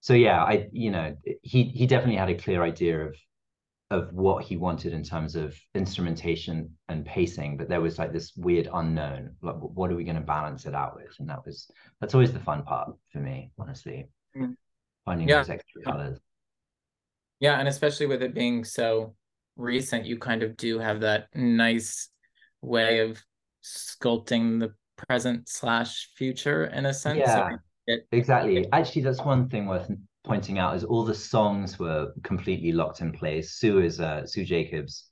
so 0.00 0.14
yeah 0.14 0.44
i 0.44 0.68
you 0.72 0.90
know 0.90 1.16
he 1.42 1.64
he 1.64 1.86
definitely 1.86 2.16
had 2.16 2.30
a 2.30 2.34
clear 2.34 2.62
idea 2.62 3.06
of 3.06 3.16
of 3.90 4.12
what 4.12 4.44
he 4.44 4.56
wanted 4.56 4.92
in 4.92 5.02
terms 5.02 5.34
of 5.34 5.58
instrumentation 5.74 6.70
and 6.90 7.06
pacing, 7.06 7.56
but 7.56 7.70
there 7.70 7.80
was 7.80 7.98
like 7.98 8.12
this 8.12 8.32
weird 8.36 8.68
unknown. 8.74 9.34
Like, 9.40 9.54
what 9.56 9.90
are 9.90 9.96
we 9.96 10.04
going 10.04 10.16
to 10.16 10.22
balance 10.22 10.66
it 10.66 10.74
out 10.74 10.94
with? 10.94 11.14
And 11.18 11.28
that 11.30 11.44
was 11.46 11.70
that's 12.00 12.14
always 12.14 12.32
the 12.32 12.40
fun 12.40 12.64
part 12.64 12.92
for 13.10 13.18
me, 13.18 13.50
honestly, 13.58 14.08
mm. 14.36 14.54
finding 15.06 15.26
yeah. 15.26 15.38
those 15.38 15.48
extra 15.48 15.82
colors. 15.82 16.18
Yeah, 17.40 17.58
and 17.58 17.68
especially 17.68 18.06
with 18.06 18.22
it 18.22 18.34
being 18.34 18.64
so 18.64 19.14
recent, 19.58 20.06
you 20.06 20.18
kind 20.18 20.42
of 20.42 20.56
do 20.56 20.78
have 20.78 21.00
that 21.00 21.28
nice 21.34 22.08
way 22.62 23.00
of 23.00 23.22
sculpting 23.62 24.60
the 24.60 24.72
present 25.06 25.48
slash 25.48 26.08
future 26.16 26.66
in 26.66 26.86
a 26.86 26.94
sense. 26.94 27.18
Yeah, 27.18 27.50
it, 27.86 28.06
exactly. 28.12 28.66
Actually, 28.72 29.02
that's 29.02 29.20
one 29.20 29.48
thing 29.48 29.66
worth 29.66 29.90
pointing 30.24 30.58
out 30.58 30.76
is 30.76 30.84
all 30.84 31.04
the 31.04 31.14
songs 31.14 31.78
were 31.78 32.12
completely 32.22 32.72
locked 32.72 33.00
in 33.00 33.12
place. 33.12 33.52
Sue 33.52 33.80
is 33.80 34.00
uh, 34.00 34.26
Sue 34.26 34.44
Jacobs, 34.44 35.08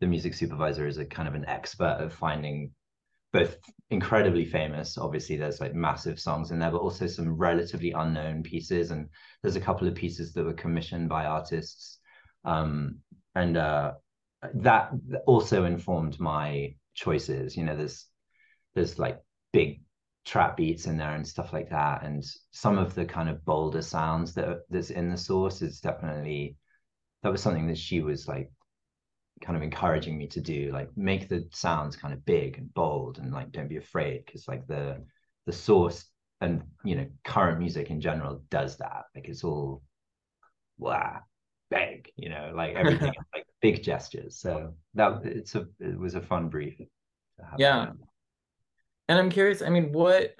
the 0.00 0.06
music 0.06 0.34
supervisor, 0.34 0.86
is 0.86 0.98
a 0.98 1.04
kind 1.04 1.28
of 1.28 1.34
an 1.34 1.44
expert 1.46 1.96
of 1.98 2.12
finding 2.12 2.70
both 3.32 3.56
incredibly 3.90 4.44
famous. 4.44 4.96
Obviously, 4.96 5.36
there's 5.36 5.60
like 5.60 5.74
massive 5.74 6.18
songs 6.18 6.50
in 6.50 6.58
there, 6.58 6.70
but 6.70 6.80
also 6.80 7.06
some 7.06 7.36
relatively 7.36 7.92
unknown 7.92 8.42
pieces. 8.42 8.90
And 8.90 9.08
there's 9.42 9.56
a 9.56 9.60
couple 9.60 9.86
of 9.86 9.94
pieces 9.94 10.32
that 10.32 10.44
were 10.44 10.54
commissioned 10.54 11.08
by 11.08 11.26
artists, 11.26 11.98
um, 12.44 12.96
and 13.38 13.56
uh, 13.56 13.92
that 14.54 14.92
also 15.26 15.64
informed 15.64 16.18
my 16.20 16.74
choices. 16.94 17.56
You 17.56 17.64
know, 17.64 17.76
there's 17.76 18.06
there's 18.74 18.98
like 18.98 19.20
big 19.52 19.82
trap 20.24 20.56
beats 20.56 20.86
in 20.86 20.98
there 20.98 21.14
and 21.14 21.26
stuff 21.26 21.52
like 21.52 21.70
that. 21.70 22.02
And 22.02 22.24
some 22.50 22.78
of 22.78 22.94
the 22.94 23.04
kind 23.04 23.28
of 23.28 23.44
bolder 23.44 23.82
sounds 23.82 24.34
that 24.34 24.60
that's 24.70 24.90
in 24.90 25.10
the 25.10 25.16
source 25.16 25.62
is 25.62 25.80
definitely 25.80 26.56
that 27.22 27.32
was 27.32 27.42
something 27.42 27.66
that 27.68 27.78
she 27.78 28.00
was 28.00 28.28
like 28.28 28.50
kind 29.40 29.56
of 29.56 29.62
encouraging 29.62 30.18
me 30.18 30.26
to 30.26 30.40
do 30.40 30.70
like 30.72 30.90
make 30.96 31.28
the 31.28 31.48
sounds 31.52 31.96
kind 31.96 32.12
of 32.12 32.24
big 32.24 32.58
and 32.58 32.74
bold 32.74 33.18
and 33.18 33.32
like 33.32 33.52
don't 33.52 33.68
be 33.68 33.76
afraid. 33.76 34.24
Because 34.26 34.48
like 34.48 34.66
the 34.66 35.04
the 35.46 35.52
source 35.52 36.04
and 36.40 36.62
you 36.84 36.96
know 36.96 37.06
current 37.24 37.58
music 37.58 37.90
in 37.90 38.00
general 38.00 38.42
does 38.50 38.76
that. 38.78 39.04
Like 39.14 39.28
it's 39.28 39.44
all 39.44 39.82
wow 40.78 41.20
big 41.70 42.10
you 42.16 42.28
know 42.28 42.52
like 42.54 42.74
everything 42.76 43.12
like 43.34 43.46
big 43.60 43.82
gestures 43.82 44.38
so 44.38 44.72
that 44.94 45.20
it's 45.24 45.54
a 45.54 45.66
it 45.80 45.98
was 45.98 46.14
a 46.14 46.20
fun 46.20 46.48
brief 46.48 46.80
yeah 47.58 47.86
that. 47.86 47.96
And 49.08 49.18
I'm 49.18 49.30
curious, 49.30 49.62
I 49.62 49.70
mean, 49.70 49.92
what 49.92 50.34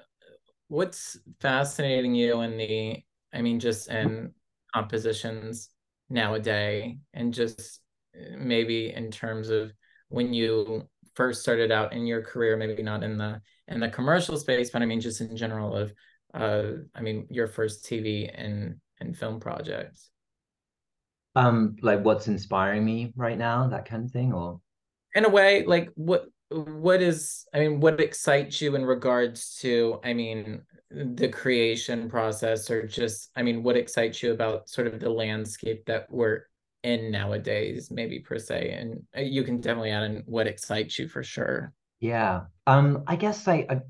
what's 0.68 1.18
fascinating 1.40 2.14
you 2.14 2.42
in 2.42 2.56
the 2.56 3.02
I 3.32 3.42
mean, 3.42 3.58
just 3.58 3.88
in 3.88 4.32
compositions 4.74 5.70
nowadays 6.10 6.96
and 7.14 7.32
just 7.32 7.80
maybe 8.36 8.92
in 8.92 9.10
terms 9.10 9.48
of 9.48 9.72
when 10.08 10.32
you 10.32 10.88
first 11.14 11.42
started 11.42 11.72
out 11.72 11.92
in 11.92 12.06
your 12.06 12.22
career, 12.22 12.56
maybe 12.56 12.82
not 12.82 13.02
in 13.02 13.16
the 13.16 13.40
in 13.68 13.80
the 13.80 13.88
commercial 13.88 14.36
space, 14.36 14.70
but 14.70 14.82
I 14.82 14.86
mean 14.86 15.00
just 15.00 15.20
in 15.20 15.36
general 15.36 15.74
of 15.74 15.92
uh 16.34 16.82
I 16.94 17.00
mean 17.00 17.26
your 17.30 17.46
first 17.46 17.86
TV 17.86 18.30
and 18.32 18.80
and 19.00 19.16
film 19.16 19.40
projects. 19.40 20.10
Um 21.38 21.76
like 21.82 22.04
what's 22.04 22.28
inspiring 22.28 22.84
me 22.84 23.12
right 23.16 23.38
now, 23.38 23.68
that 23.68 23.88
kind 23.88 24.04
of 24.04 24.10
thing 24.10 24.32
or? 24.32 24.60
In 25.14 25.24
a 25.24 25.28
way, 25.28 25.64
like 25.64 25.90
what 25.94 26.26
what 26.50 27.02
is 27.02 27.44
i 27.52 27.58
mean 27.58 27.78
what 27.78 28.00
excites 28.00 28.62
you 28.62 28.74
in 28.74 28.82
regards 28.82 29.56
to 29.56 30.00
i 30.02 30.14
mean 30.14 30.62
the 30.90 31.28
creation 31.28 32.08
process 32.08 32.70
or 32.70 32.86
just 32.86 33.30
i 33.36 33.42
mean 33.42 33.62
what 33.62 33.76
excites 33.76 34.22
you 34.22 34.32
about 34.32 34.66
sort 34.66 34.86
of 34.86 34.98
the 34.98 35.10
landscape 35.10 35.84
that 35.84 36.06
we're 36.08 36.44
in 36.82 37.10
nowadays 37.10 37.90
maybe 37.90 38.20
per 38.20 38.38
se? 38.38 38.70
And 38.70 39.02
uh, 39.16 39.20
you 39.20 39.42
can 39.42 39.60
definitely 39.60 39.90
add 39.90 40.04
in 40.04 40.22
what 40.26 40.46
excites 40.46 40.98
you 40.98 41.08
for 41.08 41.22
sure. 41.22 41.72
Yeah. 42.00 42.42
Um 42.66 43.02
i 43.06 43.16
guess 43.16 43.46
like 43.46 43.66
I, 43.70 43.80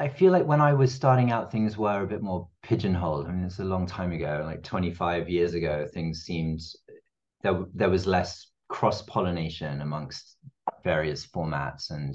I 0.00 0.08
feel 0.08 0.32
like 0.32 0.46
when 0.46 0.60
i 0.60 0.72
was 0.72 0.92
starting 0.92 1.30
out 1.30 1.52
things 1.52 1.76
were 1.76 2.02
a 2.02 2.06
bit 2.06 2.22
more 2.22 2.48
pigeonholed. 2.62 3.26
I 3.26 3.32
mean 3.32 3.44
it's 3.44 3.58
a 3.58 3.64
long 3.64 3.86
time 3.86 4.12
ago 4.12 4.42
like 4.44 4.62
25 4.62 5.28
years 5.28 5.54
ago 5.54 5.86
things 5.92 6.22
seemed 6.22 6.60
there 7.42 7.64
there 7.74 7.90
was 7.90 8.06
less 8.06 8.50
cross 8.68 9.02
pollination 9.02 9.80
amongst 9.80 10.36
various 10.84 11.26
formats. 11.26 11.90
And 11.90 12.14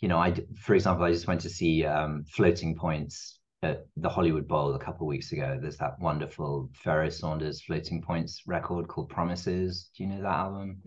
you 0.00 0.08
know 0.08 0.18
i 0.18 0.34
for 0.56 0.74
example 0.74 1.04
i 1.04 1.12
just 1.12 1.28
went 1.28 1.40
to 1.40 1.48
see 1.48 1.86
um, 1.86 2.24
floating 2.24 2.74
points 2.74 3.38
at 3.62 3.86
the 3.96 4.08
hollywood 4.08 4.48
bowl 4.48 4.74
a 4.74 4.78
couple 4.78 5.06
of 5.06 5.08
weeks 5.08 5.32
ago. 5.32 5.58
There's 5.60 5.76
that 5.78 5.98
wonderful 6.00 6.68
pharoah 6.74 7.12
Sanders 7.12 7.62
floating 7.62 8.02
points 8.02 8.42
record 8.46 8.88
called 8.88 9.08
promises. 9.08 9.90
Do 9.96 10.02
you 10.02 10.10
know 10.10 10.22
that 10.22 10.34
album? 10.34 10.82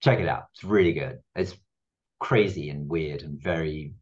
Check 0.00 0.20
it 0.20 0.28
out. 0.28 0.44
It's 0.54 0.62
really 0.62 0.92
good. 0.92 1.18
It's 1.34 1.56
crazy 2.20 2.70
and 2.70 2.88
weird 2.88 3.22
and 3.22 3.40
very 3.40 3.94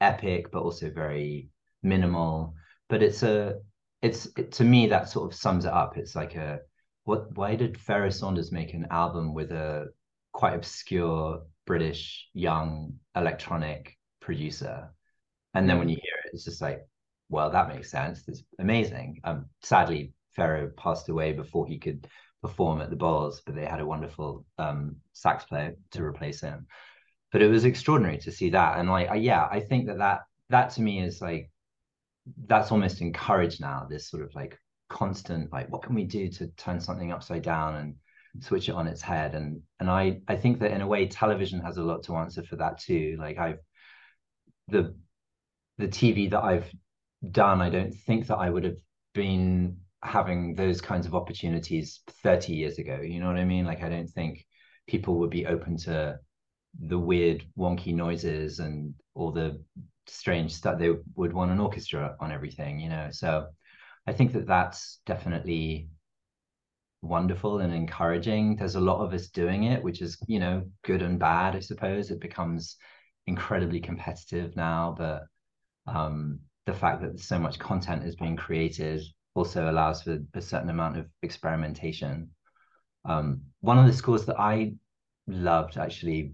epic 0.00 0.50
but 0.50 0.62
also 0.62 0.90
very 0.90 1.50
minimal. 1.82 2.54
But 2.88 3.02
it's 3.02 3.22
a 3.22 3.56
it's 4.00 4.26
it, 4.38 4.52
to 4.52 4.64
me 4.64 4.86
that 4.86 5.10
sort 5.10 5.30
of 5.30 5.38
sums 5.38 5.66
it 5.66 5.72
up. 5.72 5.98
It's 5.98 6.16
like 6.16 6.34
a 6.36 6.60
what 7.08 7.34
why 7.34 7.56
did 7.56 7.80
Pharoah 7.80 8.12
Sanders 8.12 8.52
make 8.52 8.74
an 8.74 8.86
album 8.90 9.32
with 9.32 9.50
a 9.50 9.86
quite 10.34 10.54
obscure 10.54 11.40
British 11.66 12.28
young 12.34 12.92
electronic 13.16 13.96
producer? 14.20 14.90
And 15.54 15.66
then 15.66 15.78
when 15.78 15.88
you 15.88 15.96
hear 15.96 16.16
it, 16.26 16.32
it's 16.34 16.44
just 16.44 16.60
like, 16.60 16.86
well, 17.30 17.50
that 17.50 17.70
makes 17.70 17.90
sense. 17.90 18.24
It's 18.28 18.42
amazing. 18.58 19.20
Um, 19.24 19.46
sadly, 19.62 20.12
Pharoah 20.36 20.68
passed 20.76 21.08
away 21.08 21.32
before 21.32 21.66
he 21.66 21.78
could 21.78 22.06
perform 22.42 22.82
at 22.82 22.90
the 22.90 22.96
Bowls, 22.96 23.40
but 23.46 23.54
they 23.54 23.64
had 23.64 23.80
a 23.80 23.86
wonderful 23.86 24.44
um, 24.58 24.96
sax 25.14 25.44
player 25.44 25.76
to 25.92 26.04
replace 26.04 26.42
him. 26.42 26.66
But 27.32 27.40
it 27.40 27.48
was 27.48 27.64
extraordinary 27.64 28.18
to 28.18 28.30
see 28.30 28.50
that, 28.50 28.78
and 28.78 28.90
like, 28.90 29.08
yeah, 29.22 29.48
I 29.50 29.60
think 29.60 29.86
that 29.86 29.96
that 29.96 30.20
that 30.50 30.72
to 30.72 30.82
me 30.82 31.00
is 31.00 31.22
like 31.22 31.50
that's 32.46 32.70
almost 32.70 33.00
encouraged 33.00 33.62
now. 33.62 33.86
This 33.88 34.10
sort 34.10 34.22
of 34.22 34.34
like 34.34 34.58
constant 34.88 35.52
like 35.52 35.70
what 35.70 35.82
can 35.82 35.94
we 35.94 36.04
do 36.04 36.28
to 36.28 36.46
turn 36.56 36.80
something 36.80 37.12
upside 37.12 37.42
down 37.42 37.76
and 37.76 37.94
switch 38.40 38.68
it 38.68 38.72
on 38.74 38.86
its 38.86 39.02
head? 39.02 39.34
And 39.34 39.62
and 39.80 39.90
i 39.90 40.20
i 40.28 40.36
think 40.36 40.60
that 40.60 40.72
in 40.72 40.80
a 40.80 40.86
way 40.86 41.06
television 41.06 41.60
has 41.60 41.76
a 41.76 41.82
lot 41.82 42.02
to 42.04 42.16
answer 42.16 42.42
for 42.42 42.56
that 42.56 42.78
too. 42.78 43.16
Like 43.18 43.38
i've 43.38 43.58
the 44.68 44.94
the 45.78 45.88
tv 45.88 46.30
that 46.30 46.42
i've 46.42 46.70
done 47.30 47.60
i 47.62 47.70
don't 47.70 47.92
think 47.92 48.26
that 48.26 48.36
i 48.36 48.50
would 48.50 48.64
have 48.64 48.76
been 49.14 49.76
having 50.02 50.54
those 50.54 50.80
kinds 50.80 51.06
of 51.06 51.14
opportunities 51.14 52.00
30 52.22 52.52
years 52.54 52.78
ago 52.78 53.00
you 53.00 53.18
know 53.20 53.26
what 53.26 53.36
i 53.36 53.44
mean? 53.44 53.64
Like 53.64 53.82
i 53.82 53.88
don't 53.88 54.08
think 54.08 54.44
people 54.86 55.18
would 55.18 55.30
be 55.30 55.46
open 55.46 55.76
to 55.78 56.18
the 56.86 56.98
weird 56.98 57.44
wonky 57.58 57.94
noises 57.94 58.58
and 58.60 58.94
all 59.14 59.32
the 59.32 59.60
strange 60.06 60.54
stuff 60.54 60.78
they 60.78 60.92
would 61.16 61.32
want 61.32 61.50
an 61.50 61.60
orchestra 61.60 62.16
on 62.20 62.30
everything 62.32 62.78
you 62.78 62.88
know? 62.88 63.08
So 63.10 63.48
I 64.08 64.12
think 64.14 64.32
that 64.32 64.46
that's 64.46 65.00
definitely 65.04 65.90
wonderful 67.02 67.58
and 67.58 67.74
encouraging. 67.74 68.56
There's 68.56 68.74
a 68.74 68.80
lot 68.80 69.04
of 69.04 69.12
us 69.12 69.28
doing 69.28 69.64
it, 69.64 69.82
which 69.82 70.00
is, 70.00 70.16
you 70.26 70.40
know, 70.40 70.64
good 70.82 71.02
and 71.02 71.18
bad, 71.18 71.54
I 71.54 71.60
suppose. 71.60 72.10
It 72.10 72.18
becomes 72.18 72.76
incredibly 73.26 73.80
competitive 73.80 74.56
now, 74.56 74.94
but 74.96 75.24
um, 75.86 76.40
the 76.64 76.72
fact 76.72 77.02
that 77.02 77.20
so 77.20 77.38
much 77.38 77.58
content 77.58 78.02
is 78.04 78.16
being 78.16 78.34
created 78.34 79.02
also 79.34 79.70
allows 79.70 80.02
for 80.02 80.18
a 80.32 80.40
certain 80.40 80.70
amount 80.70 80.96
of 80.96 81.06
experimentation. 81.22 82.30
Um, 83.04 83.42
one 83.60 83.76
of 83.76 83.86
the 83.86 83.92
scores 83.92 84.24
that 84.24 84.40
I 84.40 84.72
loved 85.26 85.76
actually 85.76 86.32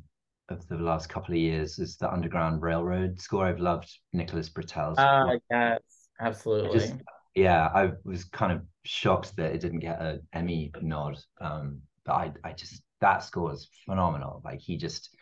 of 0.48 0.64
the 0.68 0.76
last 0.76 1.08
couple 1.08 1.34
of 1.34 1.40
years 1.40 1.80
is 1.80 1.96
the 1.96 2.12
Underground 2.12 2.62
Railroad 2.62 3.20
score. 3.20 3.46
I've 3.46 3.58
loved 3.58 3.92
Nicholas 4.12 4.48
Britell's. 4.48 4.98
Ah, 4.98 5.24
uh, 5.24 5.36
yes, 5.50 5.80
absolutely. 6.20 6.78
Just, 6.78 6.94
yeah, 7.34 7.68
I 7.74 7.92
was 8.04 8.24
kind 8.24 8.52
of 8.52 8.62
shocked 8.84 9.36
that 9.36 9.54
it 9.54 9.60
didn't 9.60 9.80
get 9.80 10.00
an 10.00 10.20
Emmy 10.32 10.70
nod. 10.80 11.18
Um, 11.40 11.80
but 12.04 12.12
I, 12.12 12.32
I 12.44 12.52
just 12.52 12.82
that 13.00 13.24
score 13.24 13.52
is 13.52 13.68
phenomenal. 13.84 14.40
Like 14.44 14.60
he 14.60 14.76
just 14.76 15.14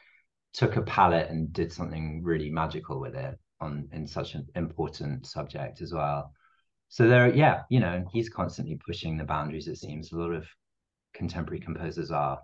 took 0.52 0.76
a 0.76 0.82
palette 0.82 1.30
and 1.30 1.52
did 1.52 1.72
something 1.72 2.22
really 2.22 2.50
magical 2.50 3.00
with 3.00 3.14
it 3.14 3.38
on 3.60 3.88
in 3.92 4.06
such 4.06 4.34
an 4.34 4.46
important 4.54 5.26
subject 5.26 5.80
as 5.80 5.92
well. 5.92 6.32
So 6.88 7.08
there, 7.08 7.34
yeah, 7.34 7.62
you 7.70 7.80
know, 7.80 8.04
he's 8.12 8.28
constantly 8.28 8.78
pushing 8.86 9.16
the 9.16 9.24
boundaries. 9.24 9.66
It 9.66 9.76
seems 9.76 10.12
a 10.12 10.16
lot 10.16 10.32
of 10.32 10.46
contemporary 11.14 11.60
composers 11.60 12.10
are. 12.10 12.38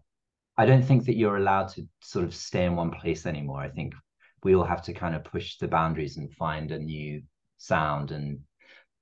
I 0.56 0.64
don't 0.64 0.82
think 0.82 1.04
that 1.04 1.16
you're 1.16 1.36
allowed 1.36 1.68
to 1.74 1.86
sort 2.02 2.24
of 2.24 2.34
stay 2.34 2.64
in 2.64 2.74
one 2.74 2.90
place 2.90 3.26
anymore. 3.26 3.60
I 3.60 3.68
think 3.68 3.94
we 4.42 4.54
all 4.54 4.64
have 4.64 4.82
to 4.84 4.94
kind 4.94 5.14
of 5.14 5.24
push 5.24 5.58
the 5.58 5.68
boundaries 5.68 6.16
and 6.16 6.32
find 6.32 6.72
a 6.72 6.78
new 6.78 7.22
sound 7.58 8.10
and 8.10 8.40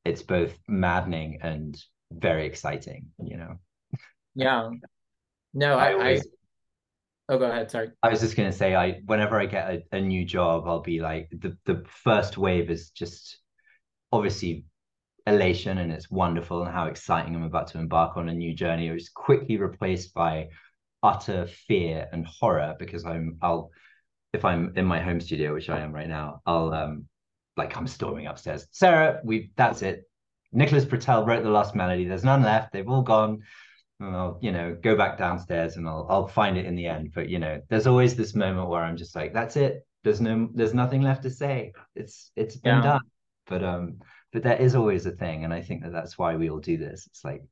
it's 0.06 0.22
both 0.22 0.56
maddening 0.68 1.38
and 1.42 1.80
very 2.12 2.46
exciting, 2.46 3.06
you 3.22 3.36
know. 3.36 3.56
Yeah. 4.34 4.70
No, 5.54 5.78
I, 5.78 5.88
I, 5.88 5.92
always, 5.92 6.20
I 6.20 6.24
Oh, 7.28 7.38
go 7.38 7.50
ahead. 7.50 7.70
Sorry. 7.70 7.90
I 8.02 8.08
was 8.08 8.20
just 8.20 8.36
gonna 8.36 8.52
say, 8.52 8.74
I 8.74 9.00
whenever 9.06 9.40
I 9.40 9.46
get 9.46 9.70
a, 9.70 9.96
a 9.96 10.00
new 10.00 10.24
job, 10.24 10.64
I'll 10.66 10.80
be 10.80 11.00
like, 11.00 11.28
the 11.30 11.56
the 11.64 11.84
first 11.88 12.38
wave 12.38 12.70
is 12.70 12.90
just 12.90 13.38
obviously 14.12 14.64
elation 15.26 15.78
and 15.78 15.90
it's 15.90 16.08
wonderful 16.08 16.62
and 16.62 16.72
how 16.72 16.86
exciting 16.86 17.34
I'm 17.34 17.42
about 17.42 17.66
to 17.68 17.78
embark 17.78 18.16
on 18.16 18.28
a 18.28 18.34
new 18.34 18.54
journey. 18.54 18.88
It's 18.88 19.08
quickly 19.08 19.56
replaced 19.56 20.14
by 20.14 20.50
utter 21.02 21.46
fear 21.46 22.08
and 22.12 22.26
horror 22.26 22.76
because 22.78 23.04
I'm 23.04 23.38
I'll 23.42 23.70
if 24.32 24.44
I'm 24.44 24.72
in 24.76 24.84
my 24.84 25.00
home 25.00 25.20
studio, 25.20 25.52
which 25.54 25.68
I 25.68 25.80
am 25.80 25.92
right 25.92 26.08
now, 26.08 26.42
I'll 26.46 26.72
um 26.72 27.08
like 27.56 27.70
come 27.70 27.86
storming 27.86 28.26
upstairs. 28.26 28.66
Sarah, 28.70 29.20
we 29.24 29.50
that's 29.56 29.82
it. 29.82 30.04
Nicholas 30.52 30.84
Britell 30.84 31.26
wrote 31.26 31.42
the 31.42 31.50
last 31.50 31.74
melody. 31.74 32.04
There's 32.04 32.24
none 32.24 32.42
left. 32.42 32.72
They've 32.72 32.88
all 32.88 33.02
gone. 33.02 33.42
And 33.98 34.14
I'll, 34.14 34.38
you 34.42 34.52
know, 34.52 34.76
go 34.80 34.94
back 34.94 35.16
downstairs 35.16 35.76
and 35.76 35.88
I'll 35.88 36.06
I'll 36.10 36.28
find 36.28 36.58
it 36.58 36.66
in 36.66 36.76
the 36.76 36.86
end. 36.86 37.12
But 37.14 37.28
you 37.28 37.38
know, 37.38 37.60
there's 37.68 37.86
always 37.86 38.14
this 38.14 38.34
moment 38.34 38.68
where 38.68 38.82
I'm 38.82 38.96
just 38.96 39.16
like, 39.16 39.32
that's 39.32 39.56
it. 39.56 39.86
There's 40.04 40.20
no 40.20 40.48
there's 40.54 40.74
nothing 40.74 41.02
left 41.02 41.22
to 41.22 41.30
say. 41.30 41.72
It's 41.94 42.30
it's 42.36 42.56
been 42.56 42.76
yeah. 42.76 42.82
done. 42.82 43.00
But 43.46 43.64
um, 43.64 44.00
but 44.32 44.42
there 44.42 44.56
is 44.60 44.74
always 44.74 45.06
a 45.06 45.12
thing, 45.12 45.44
and 45.44 45.52
I 45.52 45.62
think 45.62 45.82
that 45.82 45.92
that's 45.92 46.18
why 46.18 46.36
we 46.36 46.50
all 46.50 46.60
do 46.60 46.76
this. 46.76 47.06
It's 47.06 47.24
like 47.24 47.42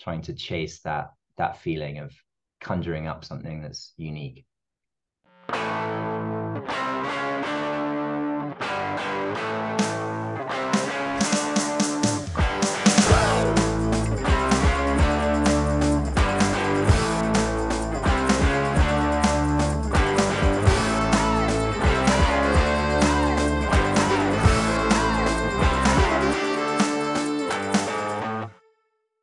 trying 0.00 0.22
to 0.22 0.34
chase 0.34 0.80
that 0.80 1.12
that 1.36 1.58
feeling 1.58 1.98
of 1.98 2.12
conjuring 2.60 3.06
up 3.06 3.24
something 3.24 3.62
that's 3.62 3.94
unique. 3.96 4.44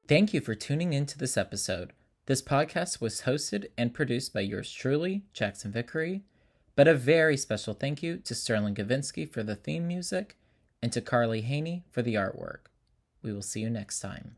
Thank 0.09 0.33
you 0.33 0.41
for 0.41 0.55
tuning 0.55 0.93
in 0.93 1.05
to 1.05 1.19
this 1.19 1.37
episode. 1.37 1.93
This 2.25 2.41
podcast 2.41 2.99
was 2.99 3.21
hosted 3.21 3.67
and 3.77 3.93
produced 3.93 4.33
by 4.33 4.39
yours 4.39 4.71
truly, 4.71 5.25
Jackson 5.33 5.71
Vickery. 5.71 6.23
But 6.75 6.87
a 6.87 6.95
very 6.95 7.37
special 7.37 7.75
thank 7.75 8.01
you 8.01 8.17
to 8.17 8.33
Sterling 8.33 8.73
Gavinsky 8.73 9.31
for 9.31 9.43
the 9.43 9.55
theme 9.55 9.87
music 9.87 10.35
and 10.81 10.91
to 10.93 11.01
Carly 11.01 11.41
Haney 11.41 11.83
for 11.91 12.01
the 12.01 12.15
artwork. 12.15 12.71
We 13.21 13.31
will 13.31 13.43
see 13.43 13.59
you 13.59 13.69
next 13.69 13.99
time. 13.99 14.37